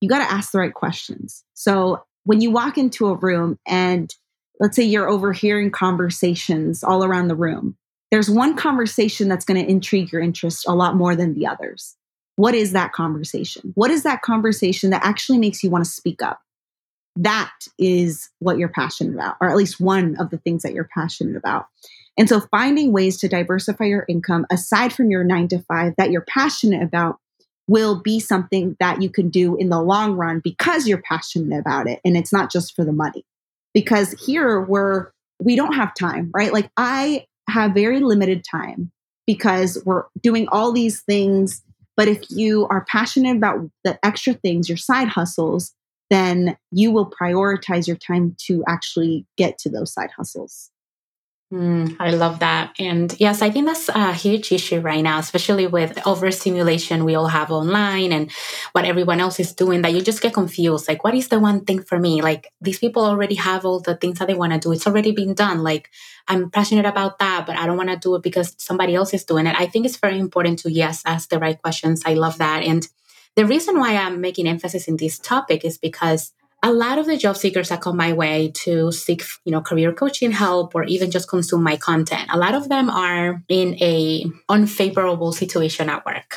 you 0.00 0.08
got 0.08 0.20
to 0.20 0.32
ask 0.32 0.50
the 0.50 0.58
right 0.58 0.72
questions. 0.72 1.44
So 1.54 2.02
when 2.24 2.40
you 2.40 2.50
walk 2.50 2.78
into 2.78 3.08
a 3.08 3.14
room 3.14 3.58
and 3.66 4.12
let's 4.58 4.74
say 4.74 4.82
you're 4.82 5.08
overhearing 5.08 5.70
conversations 5.70 6.82
all 6.82 7.04
around 7.04 7.28
the 7.28 7.36
room, 7.36 7.76
there's 8.10 8.30
one 8.30 8.56
conversation 8.56 9.28
that's 9.28 9.44
going 9.44 9.62
to 9.62 9.70
intrigue 9.70 10.10
your 10.10 10.22
interest 10.22 10.66
a 10.66 10.74
lot 10.74 10.96
more 10.96 11.14
than 11.14 11.34
the 11.34 11.46
others. 11.46 11.94
What 12.40 12.54
is 12.54 12.72
that 12.72 12.92
conversation? 12.92 13.72
What 13.74 13.90
is 13.90 14.02
that 14.04 14.22
conversation 14.22 14.88
that 14.90 15.04
actually 15.04 15.36
makes 15.36 15.62
you 15.62 15.68
want 15.68 15.84
to 15.84 15.90
speak 15.90 16.22
up? 16.22 16.40
That 17.16 17.52
is 17.78 18.30
what 18.38 18.56
you're 18.56 18.70
passionate 18.70 19.12
about, 19.12 19.36
or 19.42 19.50
at 19.50 19.56
least 19.58 19.78
one 19.78 20.16
of 20.18 20.30
the 20.30 20.38
things 20.38 20.62
that 20.62 20.72
you're 20.72 20.88
passionate 20.94 21.36
about. 21.36 21.66
And 22.16 22.30
so 22.30 22.40
finding 22.50 22.92
ways 22.92 23.18
to 23.18 23.28
diversify 23.28 23.84
your 23.84 24.06
income 24.08 24.46
aside 24.50 24.90
from 24.90 25.10
your 25.10 25.22
nine 25.22 25.48
to 25.48 25.58
five 25.58 25.92
that 25.98 26.10
you're 26.10 26.24
passionate 26.26 26.82
about 26.82 27.18
will 27.68 28.00
be 28.00 28.18
something 28.18 28.74
that 28.80 29.02
you 29.02 29.10
can 29.10 29.28
do 29.28 29.56
in 29.56 29.68
the 29.68 29.82
long 29.82 30.14
run 30.14 30.40
because 30.42 30.88
you're 30.88 31.02
passionate 31.02 31.60
about 31.60 31.90
it. 31.90 32.00
And 32.06 32.16
it's 32.16 32.32
not 32.32 32.50
just 32.50 32.74
for 32.74 32.86
the 32.86 32.92
money. 32.92 33.22
Because 33.74 34.12
here 34.12 34.62
we're, 34.62 35.10
we 35.42 35.56
don't 35.56 35.74
have 35.74 35.92
time, 35.94 36.30
right? 36.32 36.54
Like 36.54 36.70
I 36.78 37.26
have 37.50 37.74
very 37.74 38.00
limited 38.00 38.46
time 38.50 38.92
because 39.26 39.76
we're 39.84 40.04
doing 40.22 40.48
all 40.48 40.72
these 40.72 41.02
things 41.02 41.62
but 42.00 42.08
if 42.08 42.22
you 42.30 42.66
are 42.68 42.86
passionate 42.86 43.36
about 43.36 43.70
the 43.84 43.98
extra 44.02 44.32
things, 44.32 44.70
your 44.70 44.78
side 44.78 45.08
hustles, 45.08 45.74
then 46.08 46.56
you 46.70 46.90
will 46.90 47.10
prioritize 47.10 47.86
your 47.86 47.98
time 47.98 48.34
to 48.46 48.64
actually 48.66 49.26
get 49.36 49.58
to 49.58 49.68
those 49.68 49.92
side 49.92 50.08
hustles. 50.16 50.70
Mm, 51.52 51.96
I 51.98 52.10
love 52.12 52.38
that. 52.38 52.74
And 52.78 53.12
yes, 53.18 53.42
I 53.42 53.50
think 53.50 53.66
that's 53.66 53.88
a 53.88 54.12
huge 54.12 54.52
issue 54.52 54.78
right 54.78 55.02
now, 55.02 55.18
especially 55.18 55.66
with 55.66 55.98
overstimulation 56.06 57.04
we 57.04 57.16
all 57.16 57.26
have 57.26 57.50
online 57.50 58.12
and 58.12 58.30
what 58.70 58.84
everyone 58.84 59.18
else 59.18 59.40
is 59.40 59.52
doing, 59.52 59.82
that 59.82 59.92
you 59.92 60.00
just 60.00 60.22
get 60.22 60.32
confused. 60.32 60.86
Like, 60.86 61.02
what 61.02 61.12
is 61.12 61.26
the 61.26 61.40
one 61.40 61.64
thing 61.64 61.82
for 61.82 61.98
me? 61.98 62.22
Like, 62.22 62.52
these 62.60 62.78
people 62.78 63.04
already 63.04 63.34
have 63.34 63.64
all 63.64 63.80
the 63.80 63.96
things 63.96 64.20
that 64.20 64.28
they 64.28 64.34
want 64.34 64.52
to 64.52 64.60
do. 64.60 64.70
It's 64.70 64.86
already 64.86 65.10
been 65.10 65.34
done. 65.34 65.64
Like, 65.64 65.90
I'm 66.28 66.50
passionate 66.50 66.86
about 66.86 67.18
that, 67.18 67.46
but 67.46 67.56
I 67.56 67.66
don't 67.66 67.76
want 67.76 67.90
to 67.90 67.96
do 67.96 68.14
it 68.14 68.22
because 68.22 68.54
somebody 68.58 68.94
else 68.94 69.12
is 69.12 69.24
doing 69.24 69.48
it. 69.48 69.56
I 69.58 69.66
think 69.66 69.86
it's 69.86 69.96
very 69.96 70.20
important 70.20 70.60
to, 70.60 70.70
yes, 70.70 71.02
ask 71.04 71.30
the 71.30 71.40
right 71.40 71.60
questions. 71.60 72.02
I 72.06 72.14
love 72.14 72.38
that. 72.38 72.62
And 72.62 72.86
the 73.34 73.44
reason 73.44 73.76
why 73.78 73.96
I'm 73.96 74.20
making 74.20 74.46
emphasis 74.46 74.86
in 74.86 74.98
this 74.98 75.18
topic 75.18 75.64
is 75.64 75.78
because 75.78 76.32
a 76.62 76.72
lot 76.72 76.98
of 76.98 77.06
the 77.06 77.16
job 77.16 77.36
seekers 77.36 77.70
that 77.70 77.80
come 77.80 77.96
my 77.96 78.12
way 78.12 78.52
to 78.54 78.92
seek 78.92 79.22
you 79.44 79.52
know 79.52 79.60
career 79.60 79.92
coaching 79.92 80.32
help 80.32 80.74
or 80.74 80.84
even 80.84 81.10
just 81.10 81.28
consume 81.28 81.62
my 81.62 81.76
content 81.76 82.28
a 82.30 82.38
lot 82.38 82.54
of 82.54 82.68
them 82.68 82.90
are 82.90 83.42
in 83.48 83.76
a 83.80 84.24
unfavorable 84.48 85.32
situation 85.32 85.88
at 85.88 86.04
work. 86.04 86.36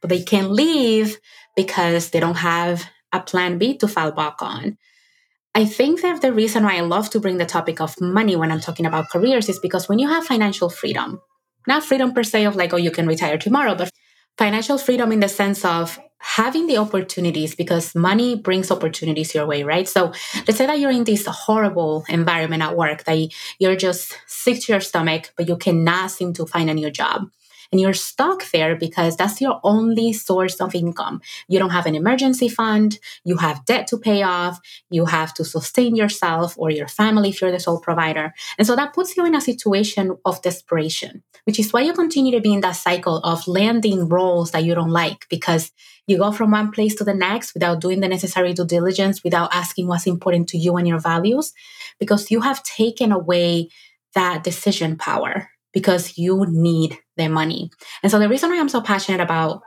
But 0.00 0.10
they 0.10 0.22
can't 0.22 0.50
leave 0.50 1.18
because 1.56 2.10
they 2.10 2.20
don't 2.20 2.36
have 2.36 2.84
a 3.12 3.20
plan 3.20 3.58
b 3.58 3.76
to 3.78 3.88
fall 3.88 4.12
back 4.12 4.40
on. 4.40 4.76
I 5.54 5.64
think 5.64 6.02
that 6.02 6.20
the 6.20 6.34
reason 6.34 6.64
why 6.64 6.76
I 6.76 6.80
love 6.82 7.08
to 7.10 7.20
bring 7.20 7.38
the 7.38 7.46
topic 7.46 7.80
of 7.80 7.98
money 7.98 8.36
when 8.36 8.52
I'm 8.52 8.60
talking 8.60 8.84
about 8.84 9.08
careers 9.08 9.48
is 9.48 9.58
because 9.58 9.88
when 9.88 9.98
you 9.98 10.06
have 10.06 10.26
financial 10.26 10.68
freedom, 10.68 11.22
not 11.66 11.82
freedom 11.82 12.12
per 12.12 12.24
se 12.24 12.44
of 12.44 12.56
like, 12.56 12.74
oh, 12.74 12.76
you 12.76 12.90
can 12.90 13.06
retire 13.06 13.38
tomorrow, 13.38 13.74
but 13.74 13.90
financial 14.38 14.78
freedom 14.78 15.12
in 15.12 15.20
the 15.20 15.28
sense 15.28 15.64
of 15.64 15.98
having 16.18 16.66
the 16.66 16.76
opportunities 16.78 17.54
because 17.54 17.94
money 17.94 18.34
brings 18.34 18.70
opportunities 18.70 19.34
your 19.34 19.46
way, 19.46 19.62
right? 19.62 19.88
So 19.88 20.12
let's 20.46 20.56
say 20.56 20.66
that 20.66 20.80
you're 20.80 20.90
in 20.90 21.04
this 21.04 21.26
horrible 21.26 22.04
environment 22.08 22.62
at 22.62 22.76
work 22.76 23.04
that 23.04 23.28
you're 23.58 23.76
just 23.76 24.18
sick 24.26 24.60
to 24.62 24.72
your 24.72 24.80
stomach, 24.80 25.32
but 25.36 25.46
you 25.48 25.56
cannot 25.56 26.10
seem 26.10 26.32
to 26.34 26.46
find 26.46 26.68
a 26.68 26.74
new 26.74 26.90
job. 26.90 27.30
And 27.72 27.80
you're 27.80 27.94
stuck 27.94 28.50
there 28.50 28.76
because 28.76 29.16
that's 29.16 29.40
your 29.40 29.60
only 29.62 30.12
source 30.12 30.60
of 30.60 30.74
income. 30.74 31.20
You 31.48 31.58
don't 31.58 31.70
have 31.70 31.86
an 31.86 31.94
emergency 31.94 32.48
fund. 32.48 32.98
You 33.24 33.36
have 33.38 33.64
debt 33.64 33.86
to 33.88 33.98
pay 33.98 34.22
off. 34.22 34.60
You 34.90 35.06
have 35.06 35.34
to 35.34 35.44
sustain 35.44 35.96
yourself 35.96 36.54
or 36.58 36.70
your 36.70 36.88
family 36.88 37.30
if 37.30 37.40
you're 37.40 37.52
the 37.52 37.60
sole 37.60 37.80
provider. 37.80 38.32
And 38.58 38.66
so 38.66 38.76
that 38.76 38.94
puts 38.94 39.16
you 39.16 39.24
in 39.26 39.34
a 39.34 39.40
situation 39.40 40.16
of 40.24 40.42
desperation, 40.42 41.22
which 41.44 41.58
is 41.58 41.72
why 41.72 41.82
you 41.82 41.92
continue 41.92 42.32
to 42.32 42.40
be 42.40 42.52
in 42.52 42.60
that 42.60 42.76
cycle 42.76 43.18
of 43.18 43.46
landing 43.48 44.08
roles 44.08 44.50
that 44.52 44.64
you 44.64 44.74
don't 44.74 44.90
like 44.90 45.26
because 45.28 45.72
you 46.06 46.18
go 46.18 46.30
from 46.30 46.52
one 46.52 46.70
place 46.70 46.94
to 46.96 47.04
the 47.04 47.14
next 47.14 47.54
without 47.54 47.80
doing 47.80 48.00
the 48.00 48.08
necessary 48.08 48.52
due 48.52 48.64
diligence, 48.64 49.24
without 49.24 49.52
asking 49.52 49.88
what's 49.88 50.06
important 50.06 50.48
to 50.48 50.58
you 50.58 50.76
and 50.76 50.86
your 50.86 51.00
values, 51.00 51.52
because 51.98 52.30
you 52.30 52.40
have 52.40 52.62
taken 52.62 53.10
away 53.10 53.68
that 54.14 54.44
decision 54.44 54.96
power 54.96 55.50
because 55.76 56.16
you 56.16 56.46
need 56.48 56.98
the 57.18 57.28
money. 57.28 57.70
And 58.02 58.10
so 58.10 58.18
the 58.18 58.30
reason 58.30 58.48
why 58.48 58.58
I'm 58.58 58.70
so 58.70 58.80
passionate 58.80 59.20
about 59.20 59.60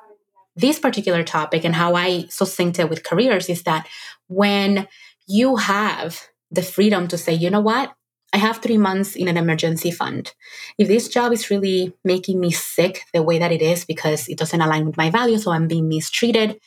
this 0.56 0.80
particular 0.80 1.24
topic 1.24 1.64
and 1.64 1.76
how 1.76 1.94
I 1.94 2.26
succinct 2.30 2.80
it 2.80 2.90
with 2.90 3.04
careers 3.04 3.48
is 3.48 3.62
that 3.64 3.88
when 4.28 4.88
you 5.28 5.58
have 5.58 6.20
the 6.50 6.64
freedom 6.64 7.08
to 7.10 7.16
say, 7.16 7.36
you 7.36 7.52
know 7.52 7.62
what, 7.62 7.94
I 8.34 8.38
have 8.38 8.58
three 8.58 8.80
months 8.80 9.16
in 9.16 9.28
an 9.28 9.38
emergency 9.38 9.92
fund. 9.92 10.34
If 10.80 10.88
this 10.88 11.10
job 11.10 11.32
is 11.32 11.52
really 11.52 11.94
making 12.04 12.40
me 12.40 12.50
sick 12.50 13.04
the 13.14 13.22
way 13.22 13.38
that 13.38 13.52
it 13.52 13.62
is 13.62 13.86
because 13.86 14.28
it 14.28 14.40
doesn't 14.40 14.62
align 14.62 14.88
with 14.88 14.98
my 14.98 15.12
values, 15.12 15.44
so 15.44 15.52
I'm 15.52 15.68
being 15.68 15.88
mistreated, 15.88 16.60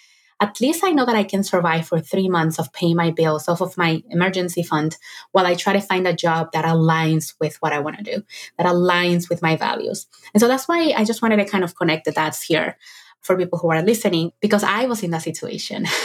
at 0.43 0.61
least 0.61 0.83
I 0.83 0.91
know 0.91 1.07
that 1.07 1.15
I 1.15 1.23
can 1.23 1.45
survive 1.45 1.87
for 1.87 2.01
three 2.01 2.29
months 2.29 2.59
of 2.59 2.73
paying 2.73 2.97
my 2.97 3.13
bills 3.13 3.49
off 3.49 3.61
of 3.61 3.79
my 3.79 4.03
emergency 4.11 4.65
fund 4.65 4.97
while 5.31 5.47
I 5.47 5.55
try 5.55 5.73
to 5.73 5.81
find 5.81 6.05
a 6.05 6.13
job 6.13 6.51
that 6.53 6.65
aligns 6.65 7.35
with 7.41 7.57
what 7.63 7.73
I 7.73 7.79
want 7.79 7.99
to 7.99 8.03
do, 8.03 8.25
that 8.59 8.67
aligns 8.67 9.31
with 9.31 9.41
my 9.41 9.55
values. 9.55 10.09
And 10.35 10.41
so 10.41 10.49
that's 10.49 10.67
why 10.67 10.95
I 10.97 11.05
just 11.05 11.23
wanted 11.23 11.37
to 11.37 11.45
kind 11.45 11.63
of 11.63 11.77
connect 11.77 12.07
the 12.07 12.13
dots 12.13 12.43
here 12.43 12.77
for 13.21 13.37
people 13.37 13.61
who 13.61 13.71
are 13.71 13.83
listening, 13.83 14.33
because 14.41 14.65
I 14.65 14.87
was 14.87 15.05
in 15.05 15.13
that 15.13 15.23
situation. 15.23 15.87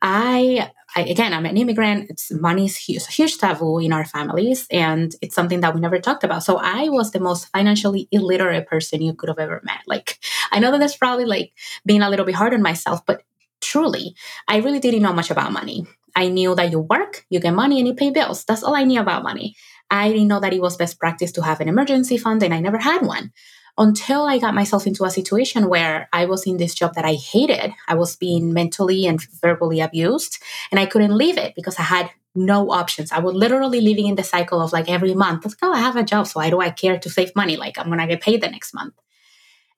I, 0.00 0.70
I, 0.96 1.02
again, 1.02 1.34
I'm 1.34 1.44
an 1.44 1.58
immigrant. 1.58 2.08
It's 2.08 2.32
money 2.32 2.64
is 2.64 2.76
huge, 2.78 3.06
huge 3.14 3.36
taboo 3.36 3.80
in 3.80 3.92
our 3.92 4.06
families, 4.06 4.66
and 4.70 5.14
it's 5.20 5.34
something 5.34 5.60
that 5.60 5.74
we 5.74 5.80
never 5.82 5.98
talked 5.98 6.24
about. 6.24 6.42
So 6.42 6.56
I 6.56 6.88
was 6.88 7.10
the 7.10 7.20
most 7.20 7.48
financially 7.48 8.08
illiterate 8.10 8.66
person 8.66 9.02
you 9.02 9.12
could 9.12 9.28
have 9.28 9.38
ever 9.38 9.60
met. 9.62 9.82
Like 9.86 10.18
I 10.50 10.58
know 10.58 10.70
that 10.70 10.78
that's 10.78 10.96
probably 10.96 11.26
like 11.26 11.52
being 11.84 12.00
a 12.00 12.08
little 12.08 12.24
bit 12.24 12.34
hard 12.34 12.54
on 12.54 12.62
myself, 12.62 13.04
but 13.04 13.22
truly, 13.62 14.14
I 14.48 14.58
really 14.58 14.80
didn't 14.80 15.02
know 15.02 15.12
much 15.12 15.30
about 15.30 15.52
money. 15.52 15.86
I 16.14 16.28
knew 16.28 16.54
that 16.54 16.70
you 16.70 16.80
work, 16.80 17.24
you 17.30 17.40
get 17.40 17.54
money, 17.54 17.78
and 17.78 17.88
you 17.88 17.94
pay 17.94 18.10
bills. 18.10 18.44
That's 18.44 18.62
all 18.62 18.74
I 18.74 18.84
knew 18.84 19.00
about 19.00 19.22
money. 19.22 19.56
I 19.90 20.10
didn't 20.10 20.28
know 20.28 20.40
that 20.40 20.52
it 20.52 20.60
was 20.60 20.76
best 20.76 20.98
practice 20.98 21.32
to 21.32 21.42
have 21.42 21.60
an 21.60 21.68
emergency 21.68 22.18
fund, 22.18 22.42
and 22.42 22.52
I 22.52 22.60
never 22.60 22.78
had 22.78 23.02
one 23.02 23.32
until 23.78 24.24
I 24.24 24.38
got 24.38 24.54
myself 24.54 24.86
into 24.86 25.04
a 25.04 25.10
situation 25.10 25.68
where 25.68 26.08
I 26.12 26.26
was 26.26 26.46
in 26.46 26.58
this 26.58 26.74
job 26.74 26.94
that 26.94 27.04
I 27.04 27.14
hated. 27.14 27.72
I 27.88 27.94
was 27.94 28.16
being 28.16 28.52
mentally 28.52 29.06
and 29.06 29.22
verbally 29.40 29.80
abused, 29.80 30.42
and 30.70 30.78
I 30.78 30.86
couldn't 30.86 31.16
leave 31.16 31.38
it 31.38 31.54
because 31.54 31.78
I 31.78 31.82
had 31.82 32.10
no 32.34 32.70
options. 32.70 33.12
I 33.12 33.20
was 33.20 33.34
literally 33.34 33.80
living 33.80 34.06
in 34.06 34.14
the 34.14 34.24
cycle 34.24 34.60
of 34.60 34.72
like 34.72 34.88
every 34.88 35.14
month, 35.14 35.44
like, 35.44 35.56
oh, 35.62 35.72
I 35.72 35.80
have 35.80 35.96
a 35.96 36.02
job, 36.02 36.26
so 36.26 36.40
why 36.40 36.50
do 36.50 36.60
I 36.60 36.70
care 36.70 36.98
to 36.98 37.10
save 37.10 37.34
money? 37.36 37.56
Like, 37.56 37.78
I'm 37.78 37.88
gonna 37.88 38.06
get 38.06 38.20
paid 38.20 38.42
the 38.42 38.50
next 38.50 38.74
month. 38.74 38.94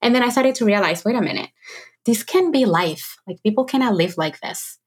And 0.02 0.14
then 0.14 0.22
I 0.22 0.28
started 0.28 0.54
to 0.56 0.64
realize 0.64 1.04
wait 1.04 1.16
a 1.16 1.20
minute, 1.20 1.50
this 2.04 2.22
can 2.22 2.50
be 2.50 2.64
life. 2.64 3.16
Like, 3.26 3.42
people 3.42 3.64
cannot 3.64 3.94
live 3.94 4.16
like 4.16 4.40
this. 4.40 4.78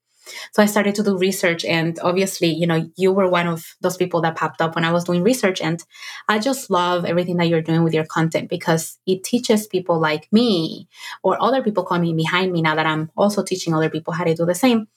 So 0.53 0.61
I 0.61 0.65
started 0.65 0.95
to 0.95 1.03
do 1.03 1.17
research. 1.17 1.65
And 1.65 1.97
obviously, 2.01 2.49
you 2.49 2.67
know, 2.67 2.89
you 2.95 3.11
were 3.11 3.29
one 3.29 3.47
of 3.47 3.75
those 3.81 3.97
people 3.97 4.21
that 4.21 4.35
popped 4.35 4.61
up 4.61 4.75
when 4.75 4.85
I 4.85 4.91
was 4.91 5.05
doing 5.05 5.23
research. 5.23 5.61
And 5.61 5.83
I 6.27 6.39
just 6.39 6.69
love 6.69 7.05
everything 7.05 7.37
that 7.37 7.47
you're 7.47 7.61
doing 7.61 7.83
with 7.83 7.93
your 7.93 8.05
content 8.05 8.49
because 8.49 8.97
it 9.05 9.23
teaches 9.23 9.67
people 9.67 9.99
like 9.99 10.27
me 10.31 10.87
or 11.23 11.41
other 11.41 11.63
people 11.63 11.83
coming 11.83 12.15
behind 12.15 12.51
me 12.51 12.61
now 12.61 12.75
that 12.75 12.85
I'm 12.85 13.11
also 13.15 13.43
teaching 13.43 13.73
other 13.73 13.89
people 13.89 14.13
how 14.13 14.23
to 14.23 14.35
do 14.35 14.45
the 14.45 14.55
same 14.55 14.87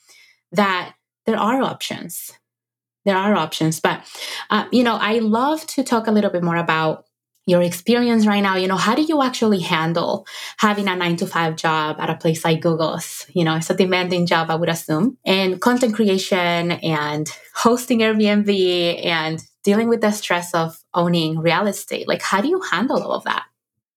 that 0.53 0.95
there 1.27 1.39
are 1.39 1.63
options. 1.63 2.33
There 3.05 3.17
are 3.17 3.35
options. 3.35 3.81
But, 3.81 4.03
uh, 4.51 4.67
you 4.71 4.83
know, 4.83 4.97
I 4.97 5.21
love 5.21 5.67
to 5.69 5.83
talk 5.83 6.07
a 6.07 6.13
little 6.13 6.31
bit 6.31 6.43
more 6.43 6.57
about 6.57 7.07
your 7.51 7.63
experience 7.63 8.27
right 8.27 8.41
now 8.41 8.57
you 8.57 8.69
know 8.69 8.77
how 8.77 8.95
do 8.95 9.03
you 9.03 9.23
actually 9.23 9.61
handle 9.61 10.27
having 10.59 10.89
a 10.89 10.97
nine 10.97 11.17
to 11.17 11.27
five 11.27 11.57
job 11.57 11.97
at 11.99 12.09
a 12.09 12.15
place 12.15 12.45
like 12.45 12.61
google's 12.61 13.27
you 13.35 13.45
know 13.45 13.57
it's 13.57 13.71
a 13.71 13.75
demanding 13.75 14.25
job 14.27 14.51
i 14.51 14.55
would 14.55 14.69
assume 14.69 15.19
and 15.25 15.61
content 15.61 15.95
creation 15.95 16.73
and 16.73 17.27
hosting 17.55 17.99
airbnb 17.99 19.05
and 19.05 19.43
dealing 19.63 19.89
with 19.89 20.01
the 20.01 20.11
stress 20.11 20.55
of 20.55 20.79
owning 20.95 21.39
real 21.39 21.67
estate? 21.67 22.09
Like 22.09 22.23
how 22.23 22.41
do 22.41 22.49
you 22.49 22.61
handle 22.71 23.03
all 23.03 23.13
of 23.13 23.25
that? 23.25 23.45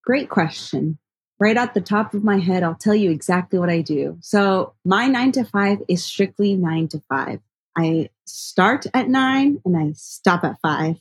Great 0.04 0.30
question. 0.30 0.98
Right 1.40 1.58
at 1.58 1.74
the 1.74 1.82
top 1.82 2.14
of 2.14 2.24
my 2.24 2.40
head 2.40 2.64
i'll 2.64 2.76
tell 2.76 2.96
you 2.96 3.12
exactly 3.12 3.60
what 3.60 3.70
i 3.70 3.82
do. 3.82 4.18
So 4.22 4.74
my 4.86 5.08
nine 5.08 5.32
to 5.34 5.44
five 5.44 5.80
is 5.88 6.04
strictly 6.04 6.56
nine 6.56 6.88
to 6.90 7.02
five. 7.10 7.40
I 7.78 8.10
start 8.26 8.86
at 8.94 9.10
nine 9.10 9.62
and 9.66 9.76
i 9.76 9.92
stop 9.96 10.44
at 10.44 10.60
five 10.62 10.98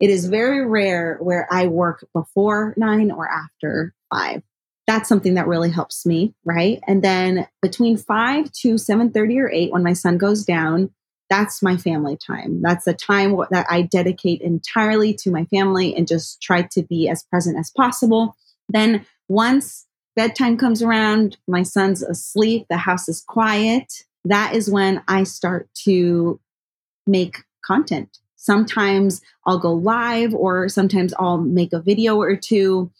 it 0.00 0.10
is 0.10 0.26
very 0.26 0.66
rare 0.66 1.16
where 1.20 1.48
I 1.50 1.66
work 1.66 2.06
before 2.12 2.74
nine 2.76 3.10
or 3.10 3.28
after 3.30 3.94
five. 4.12 4.42
That's 4.86 5.08
something 5.08 5.34
that 5.34 5.48
really 5.48 5.70
helps 5.70 6.06
me, 6.06 6.34
right? 6.44 6.80
And 6.86 7.02
then 7.02 7.48
between 7.60 7.96
five 7.96 8.52
to 8.60 8.78
seven 8.78 9.10
thirty 9.10 9.38
or 9.38 9.50
eight, 9.50 9.72
when 9.72 9.82
my 9.82 9.94
son 9.94 10.16
goes 10.18 10.44
down, 10.44 10.90
that's 11.28 11.62
my 11.62 11.76
family 11.76 12.16
time. 12.16 12.62
That's 12.62 12.84
the 12.84 12.94
time 12.94 13.36
that 13.50 13.66
I 13.68 13.82
dedicate 13.82 14.42
entirely 14.42 15.12
to 15.14 15.30
my 15.30 15.44
family 15.46 15.94
and 15.94 16.06
just 16.06 16.40
try 16.40 16.62
to 16.62 16.82
be 16.82 17.08
as 17.08 17.24
present 17.24 17.58
as 17.58 17.70
possible. 17.70 18.36
Then 18.68 19.04
once 19.28 19.86
bedtime 20.14 20.56
comes 20.56 20.82
around, 20.82 21.36
my 21.48 21.64
son's 21.64 22.02
asleep, 22.02 22.66
the 22.70 22.76
house 22.76 23.08
is 23.08 23.22
quiet. 23.26 24.04
That 24.24 24.54
is 24.54 24.70
when 24.70 25.02
I 25.08 25.24
start 25.24 25.68
to 25.84 26.38
make 27.08 27.38
content 27.64 28.18
Sometimes 28.46 29.22
I'll 29.44 29.58
go 29.58 29.72
live 29.72 30.32
or 30.32 30.68
sometimes 30.68 31.12
I'll 31.18 31.38
make 31.38 31.72
a 31.72 31.80
video 31.80 32.16
or 32.16 32.36
two. 32.36 32.92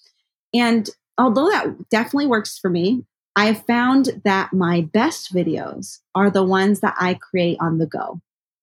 And 0.53 0.91
although 1.17 1.49
that 1.51 1.89
definitely 1.89 2.27
works 2.27 2.59
for 2.59 2.69
me, 2.69 3.05
I 3.37 3.47
have 3.47 3.65
found 3.65 4.23
that 4.25 4.53
my 4.53 4.81
best 4.81 5.33
videos 5.33 6.01
are 6.17 6.31
the 6.31 6.43
ones 6.43 6.81
that 6.81 6.97
I 6.99 7.15
create 7.15 7.59
on 7.61 7.79
the 7.79 7.87
go. 7.87 8.21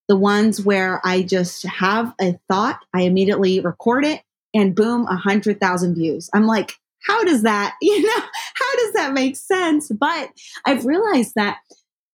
The 0.09 0.17
ones 0.17 0.61
where 0.61 0.99
I 1.05 1.21
just 1.21 1.63
have 1.63 2.13
a 2.19 2.37
thought, 2.49 2.79
I 2.93 3.03
immediately 3.03 3.61
record 3.61 4.03
it, 4.03 4.21
and 4.53 4.75
boom, 4.75 5.07
a 5.07 5.15
hundred 5.15 5.61
thousand 5.61 5.95
views. 5.95 6.29
I'm 6.33 6.45
like, 6.45 6.73
how 7.07 7.23
does 7.23 7.43
that, 7.43 7.75
you 7.81 8.01
know, 8.01 8.23
how 8.55 8.75
does 8.75 8.93
that 8.93 9.13
make 9.13 9.37
sense? 9.37 9.89
But 9.89 10.31
I've 10.65 10.85
realized 10.85 11.31
that 11.35 11.59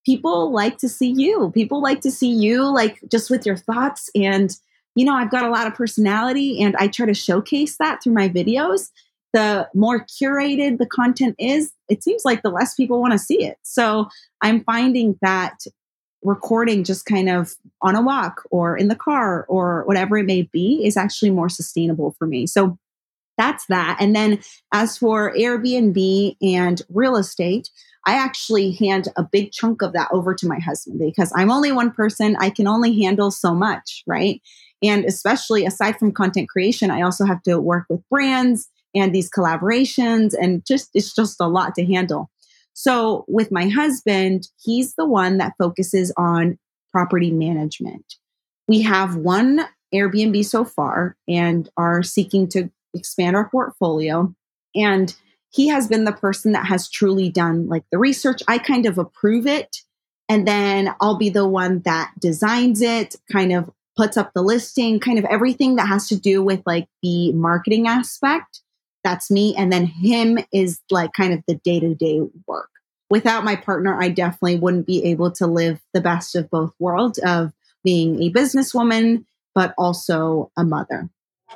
people 0.06 0.52
like 0.52 0.78
to 0.80 0.90
see 0.90 1.14
you. 1.16 1.52
People 1.54 1.82
like 1.82 2.02
to 2.02 2.12
see 2.12 2.32
you, 2.32 2.64
like 2.64 3.00
just 3.12 3.30
with 3.30 3.46
your 3.46 3.58
thoughts. 3.58 4.10
And, 4.16 4.56
you 4.96 5.06
know, 5.06 5.14
I've 5.14 5.32
got 5.32 5.44
a 5.44 5.50
lot 5.50 5.68
of 5.68 5.76
personality 5.76 6.62
and 6.62 6.76
I 6.78 6.88
try 6.88 7.06
to 7.06 7.14
showcase 7.14 7.78
that 7.78 8.04
through 8.04 8.14
my 8.14 8.30
videos. 8.30 8.90
The 9.34 9.70
more 9.76 10.06
curated 10.06 10.80
the 10.80 10.88
content 10.88 11.36
is, 11.38 11.72
it 11.88 12.04
seems 12.04 12.24
like 12.26 12.42
the 12.42 12.50
less 12.50 12.74
people 12.74 13.00
want 13.00 13.14
to 13.14 13.20
see 13.20 13.46
it. 13.46 13.58
So 13.62 14.08
I'm 14.42 14.64
finding 14.64 15.18
that 15.22 15.60
recording 16.24 16.84
just 16.84 17.06
kind 17.06 17.30
of 17.30 17.56
on 17.82 17.96
a 17.96 18.02
walk 18.02 18.44
or 18.52 18.76
in 18.76 18.88
the 18.88 18.96
car 18.96 19.46
or 19.48 19.84
whatever 19.86 20.18
it 20.18 20.26
may 20.26 20.42
be 20.42 20.86
is 20.86 20.98
actually 20.98 21.30
more 21.30 21.50
sustainable 21.50 22.16
for 22.18 22.28
me. 22.28 22.48
So 22.48 22.78
that's 23.40 23.66
that. 23.68 23.98
And 24.02 24.16
then 24.16 24.40
as 24.74 24.98
for 24.98 25.34
Airbnb 25.34 26.36
and 26.42 26.82
real 26.90 27.16
estate, 27.16 27.70
I 28.06 28.14
actually 28.16 28.72
hand 28.74 29.08
a 29.18 29.24
big 29.24 29.52
chunk 29.52 29.82
of 29.82 29.94
that 29.94 30.10
over 30.12 30.36
to 30.36 30.48
my 30.48 30.60
husband 30.60 31.00
because 31.00 31.32
I'm 31.36 31.50
only 31.50 31.72
one 31.72 31.92
person. 31.92 32.36
I 32.40 32.50
can 32.50 32.68
only 32.68 33.02
handle 33.02 33.32
so 33.32 33.56
much, 33.56 34.04
right? 34.06 34.42
And 34.84 35.06
especially 35.06 35.66
aside 35.66 35.98
from 35.98 36.12
content 36.12 36.50
creation, 36.50 36.92
I 36.92 37.02
also 37.02 37.26
have 37.26 37.42
to 37.44 37.60
work 37.60 37.86
with 37.90 38.02
brands 38.10 38.68
and 38.94 39.16
these 39.16 39.30
collaborations 39.30 40.34
and 40.40 40.66
just 40.66 40.90
it's 40.94 41.14
just 41.14 41.38
a 41.40 41.48
lot 41.48 41.76
to 41.76 41.86
handle. 41.86 42.30
So 42.74 43.26
with 43.28 43.52
my 43.52 43.68
husband, 43.68 44.48
he's 44.62 44.96
the 44.96 45.06
one 45.06 45.38
that 45.38 45.54
focuses 45.58 46.14
on 46.18 46.58
property 46.92 47.32
management. 47.32 48.16
We 48.68 48.82
have 48.82 49.16
one 49.16 49.66
Airbnb 49.94 50.46
so 50.46 50.66
far 50.66 51.16
and 51.28 51.70
are 51.78 52.04
seeking 52.04 52.48
to 52.50 52.70
expand 52.94 53.36
our 53.36 53.50
portfolio. 53.50 54.34
And 54.76 55.14
he 55.52 55.68
has 55.70 55.88
been 55.88 56.04
the 56.04 56.12
person 56.12 56.52
that 56.52 56.66
has 56.68 56.90
truly 56.90 57.30
done 57.30 57.68
like 57.68 57.84
the 57.92 57.98
research. 57.98 58.42
I 58.48 58.58
kind 58.58 58.86
of 58.86 58.98
approve 58.98 59.48
it. 59.48 59.78
And 60.28 60.48
then 60.48 60.94
I'll 61.02 61.18
be 61.18 61.30
the 61.30 61.48
one 61.48 61.80
that 61.86 62.12
designs 62.20 62.82
it, 62.82 63.16
kind 63.32 63.52
of 63.52 63.70
puts 63.98 64.16
up 64.16 64.32
the 64.34 64.44
listing, 64.44 65.00
kind 65.00 65.18
of 65.18 65.26
everything 65.26 65.76
that 65.76 65.88
has 65.88 66.08
to 66.10 66.16
do 66.16 66.44
with 66.44 66.62
like 66.66 66.88
the 67.02 67.32
marketing 67.34 67.88
aspect. 67.88 68.62
That's 69.04 69.32
me. 69.32 69.56
And 69.56 69.74
then 69.74 69.86
him 69.86 70.38
is 70.54 70.82
like 70.92 71.14
kind 71.14 71.34
of 71.34 71.44
the 71.48 71.56
day 71.56 71.80
to 71.80 71.96
day 71.96 72.22
work. 72.48 72.70
Without 73.10 73.44
my 73.44 73.56
partner, 73.56 74.00
I 74.00 74.10
definitely 74.10 74.58
wouldn't 74.58 74.86
be 74.86 75.04
able 75.06 75.32
to 75.32 75.48
live 75.48 75.82
the 75.94 76.02
best 76.02 76.36
of 76.36 76.50
both 76.52 76.74
worlds 76.80 77.18
of 77.20 77.52
being 77.84 78.22
a 78.22 78.32
businesswoman, 78.32 79.26
but 79.56 79.74
also 79.78 80.52
a 80.56 80.64
mother. 80.64 81.10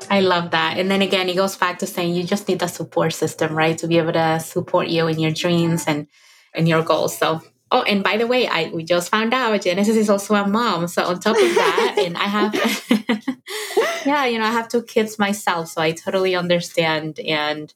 I 0.09 0.19
love 0.21 0.51
that. 0.51 0.77
And 0.77 0.91
then 0.91 1.01
again, 1.01 1.29
it 1.29 1.35
goes 1.35 1.55
back 1.55 1.79
to 1.79 1.87
saying 1.87 2.13
you 2.15 2.23
just 2.23 2.47
need 2.47 2.61
a 2.61 2.67
support 2.67 3.13
system, 3.13 3.55
right? 3.55 3.77
To 3.77 3.87
be 3.87 3.97
able 3.97 4.13
to 4.13 4.39
support 4.39 4.87
you 4.87 5.07
in 5.07 5.19
your 5.19 5.31
dreams 5.31 5.85
and 5.87 6.07
and 6.53 6.67
your 6.67 6.83
goals. 6.83 7.17
So 7.17 7.41
Oh, 7.73 7.81
and 7.81 8.03
by 8.03 8.17
the 8.17 8.27
way, 8.27 8.47
I 8.47 8.69
we 8.71 8.83
just 8.83 9.09
found 9.09 9.33
out 9.33 9.59
Genesis 9.61 9.95
is 9.95 10.07
also 10.07 10.35
a 10.35 10.47
mom. 10.47 10.87
So 10.87 11.03
on 11.05 11.19
top 11.19 11.35
of 11.35 11.55
that, 11.55 11.95
and 12.05 12.15
I 12.15 12.25
have 12.25 12.53
yeah, 14.05 14.25
you 14.25 14.37
know, 14.37 14.45
I 14.45 14.51
have 14.51 14.67
two 14.67 14.83
kids 14.83 15.17
myself, 15.17 15.69
so 15.69 15.81
I 15.81 15.91
totally 15.91 16.35
understand 16.35 17.19
and 17.19 17.73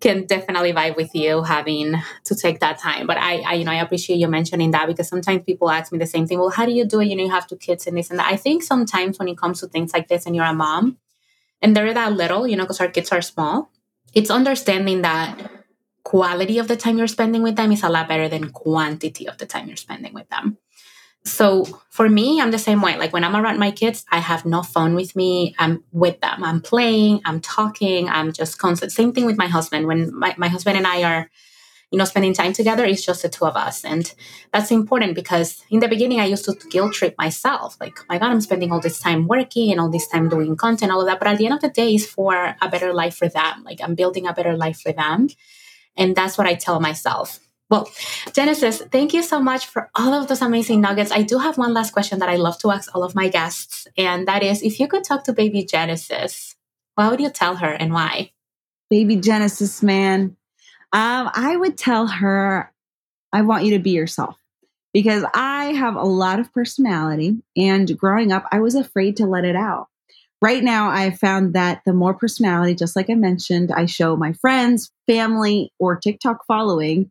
can 0.00 0.24
definitely 0.24 0.72
vibe 0.72 0.96
with 0.96 1.14
you 1.14 1.42
having 1.42 1.96
to 2.24 2.34
take 2.34 2.60
that 2.60 2.78
time. 2.78 3.06
But 3.06 3.18
I, 3.18 3.40
I 3.40 3.54
you 3.54 3.64
know, 3.66 3.72
I 3.72 3.82
appreciate 3.82 4.16
you 4.16 4.28
mentioning 4.28 4.70
that 4.70 4.86
because 4.86 5.08
sometimes 5.08 5.42
people 5.44 5.70
ask 5.70 5.92
me 5.92 5.98
the 5.98 6.06
same 6.06 6.26
thing. 6.26 6.38
Well, 6.38 6.48
how 6.48 6.64
do 6.64 6.72
you 6.72 6.86
do 6.86 7.00
it? 7.00 7.08
You 7.08 7.16
know, 7.16 7.24
you 7.24 7.30
have 7.30 7.46
two 7.46 7.58
kids 7.58 7.86
and 7.86 7.98
this 7.98 8.08
and 8.08 8.18
that. 8.18 8.32
I 8.32 8.36
think 8.36 8.62
sometimes 8.62 9.18
when 9.18 9.28
it 9.28 9.36
comes 9.36 9.60
to 9.60 9.66
things 9.66 9.92
like 9.92 10.08
this 10.08 10.24
and 10.24 10.34
you're 10.34 10.46
a 10.46 10.54
mom, 10.54 10.96
and 11.62 11.76
they're 11.76 11.94
that 11.94 12.12
little, 12.12 12.46
you 12.46 12.56
know, 12.56 12.64
because 12.64 12.80
our 12.80 12.88
kids 12.88 13.12
are 13.12 13.22
small, 13.22 13.70
it's 14.14 14.30
understanding 14.30 15.02
that 15.02 15.50
quality 16.04 16.58
of 16.58 16.68
the 16.68 16.76
time 16.76 16.98
you're 16.98 17.06
spending 17.06 17.42
with 17.42 17.56
them 17.56 17.72
is 17.72 17.82
a 17.82 17.88
lot 17.88 18.08
better 18.08 18.28
than 18.28 18.50
quantity 18.50 19.28
of 19.28 19.38
the 19.38 19.46
time 19.46 19.68
you're 19.68 19.76
spending 19.76 20.14
with 20.14 20.28
them. 20.30 20.58
So 21.24 21.64
for 21.90 22.08
me, 22.08 22.40
I'm 22.40 22.50
the 22.50 22.58
same 22.58 22.80
way. 22.80 22.96
Like 22.96 23.12
when 23.12 23.24
I'm 23.24 23.36
around 23.36 23.58
my 23.58 23.70
kids, 23.70 24.06
I 24.10 24.18
have 24.18 24.46
no 24.46 24.62
phone 24.62 24.94
with 24.94 25.14
me. 25.14 25.54
I'm 25.58 25.84
with 25.92 26.20
them. 26.20 26.42
I'm 26.42 26.62
playing, 26.62 27.20
I'm 27.26 27.40
talking, 27.40 28.08
I'm 28.08 28.32
just 28.32 28.58
constant. 28.58 28.90
Same 28.90 29.12
thing 29.12 29.26
with 29.26 29.36
my 29.36 29.46
husband. 29.46 29.86
When 29.86 30.18
my, 30.18 30.34
my 30.38 30.48
husband 30.48 30.78
and 30.78 30.86
I 30.86 31.02
are 31.02 31.30
you 31.90 31.98
know, 31.98 32.04
spending 32.04 32.32
time 32.32 32.52
together 32.52 32.84
is 32.84 33.04
just 33.04 33.22
the 33.22 33.28
two 33.28 33.44
of 33.44 33.56
us. 33.56 33.84
And 33.84 34.12
that's 34.52 34.70
important 34.70 35.14
because 35.14 35.64
in 35.70 35.80
the 35.80 35.88
beginning, 35.88 36.20
I 36.20 36.26
used 36.26 36.44
to 36.44 36.54
guilt 36.70 36.92
trip 36.92 37.16
myself. 37.18 37.76
Like, 37.80 37.98
oh 38.00 38.04
my 38.08 38.18
God, 38.18 38.30
I'm 38.30 38.40
spending 38.40 38.70
all 38.70 38.80
this 38.80 39.00
time 39.00 39.26
working 39.26 39.72
and 39.72 39.80
all 39.80 39.90
this 39.90 40.06
time 40.06 40.28
doing 40.28 40.56
content, 40.56 40.92
all 40.92 41.00
of 41.00 41.06
that. 41.06 41.18
But 41.18 41.28
at 41.28 41.38
the 41.38 41.46
end 41.46 41.54
of 41.54 41.60
the 41.60 41.68
day, 41.68 41.94
it's 41.94 42.06
for 42.06 42.56
a 42.60 42.68
better 42.68 42.92
life 42.92 43.16
for 43.16 43.28
them. 43.28 43.64
Like, 43.64 43.80
I'm 43.82 43.96
building 43.96 44.26
a 44.26 44.32
better 44.32 44.56
life 44.56 44.80
for 44.80 44.92
them. 44.92 45.28
And 45.96 46.14
that's 46.14 46.38
what 46.38 46.46
I 46.46 46.54
tell 46.54 46.78
myself. 46.78 47.40
Well, 47.70 47.88
Genesis, 48.32 48.82
thank 48.90 49.14
you 49.14 49.22
so 49.22 49.40
much 49.40 49.66
for 49.66 49.90
all 49.94 50.12
of 50.12 50.26
those 50.26 50.42
amazing 50.42 50.80
nuggets. 50.80 51.12
I 51.12 51.22
do 51.22 51.38
have 51.38 51.56
one 51.56 51.72
last 51.72 51.92
question 51.92 52.18
that 52.18 52.28
I 52.28 52.34
love 52.34 52.58
to 52.58 52.70
ask 52.72 52.94
all 52.94 53.04
of 53.04 53.14
my 53.14 53.28
guests, 53.28 53.86
and 53.96 54.26
that 54.26 54.42
is 54.42 54.62
if 54.62 54.80
you 54.80 54.88
could 54.88 55.04
talk 55.04 55.22
to 55.24 55.32
baby 55.32 55.64
Genesis, 55.64 56.56
what 56.96 57.12
would 57.12 57.20
you 57.20 57.30
tell 57.30 57.56
her 57.56 57.70
and 57.70 57.92
why? 57.92 58.32
Baby 58.90 59.16
Genesis, 59.16 59.84
man, 59.84 60.36
um, 60.92 61.30
I 61.34 61.56
would 61.56 61.78
tell 61.78 62.06
her, 62.06 62.72
I 63.32 63.42
want 63.42 63.64
you 63.64 63.72
to 63.72 63.78
be 63.78 63.90
yourself 63.90 64.36
because 64.92 65.24
I 65.34 65.66
have 65.66 65.96
a 65.96 66.02
lot 66.02 66.40
of 66.40 66.52
personality. 66.52 67.38
And 67.56 67.96
growing 67.96 68.32
up, 68.32 68.46
I 68.50 68.60
was 68.60 68.74
afraid 68.74 69.16
to 69.18 69.26
let 69.26 69.44
it 69.44 69.56
out. 69.56 69.86
Right 70.42 70.64
now, 70.64 70.88
I 70.90 71.10
found 71.10 71.54
that 71.54 71.82
the 71.84 71.92
more 71.92 72.14
personality, 72.14 72.74
just 72.74 72.96
like 72.96 73.10
I 73.10 73.14
mentioned, 73.14 73.70
I 73.70 73.86
show 73.86 74.16
my 74.16 74.32
friends, 74.32 74.90
family, 75.06 75.72
or 75.78 75.96
TikTok 75.96 76.46
following, 76.46 77.10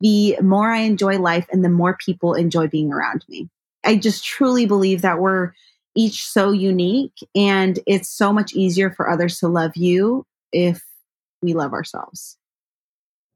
the 0.00 0.38
more 0.40 0.70
I 0.70 0.80
enjoy 0.80 1.18
life 1.18 1.46
and 1.52 1.64
the 1.64 1.68
more 1.68 1.96
people 2.04 2.34
enjoy 2.34 2.66
being 2.68 2.92
around 2.92 3.24
me. 3.28 3.48
I 3.84 3.96
just 3.96 4.24
truly 4.24 4.66
believe 4.66 5.02
that 5.02 5.20
we're 5.20 5.52
each 5.94 6.24
so 6.24 6.50
unique 6.50 7.14
and 7.34 7.78
it's 7.86 8.08
so 8.08 8.32
much 8.32 8.54
easier 8.54 8.90
for 8.90 9.08
others 9.08 9.38
to 9.40 9.48
love 9.48 9.76
you 9.76 10.24
if 10.50 10.82
we 11.42 11.52
love 11.52 11.72
ourselves. 11.72 12.38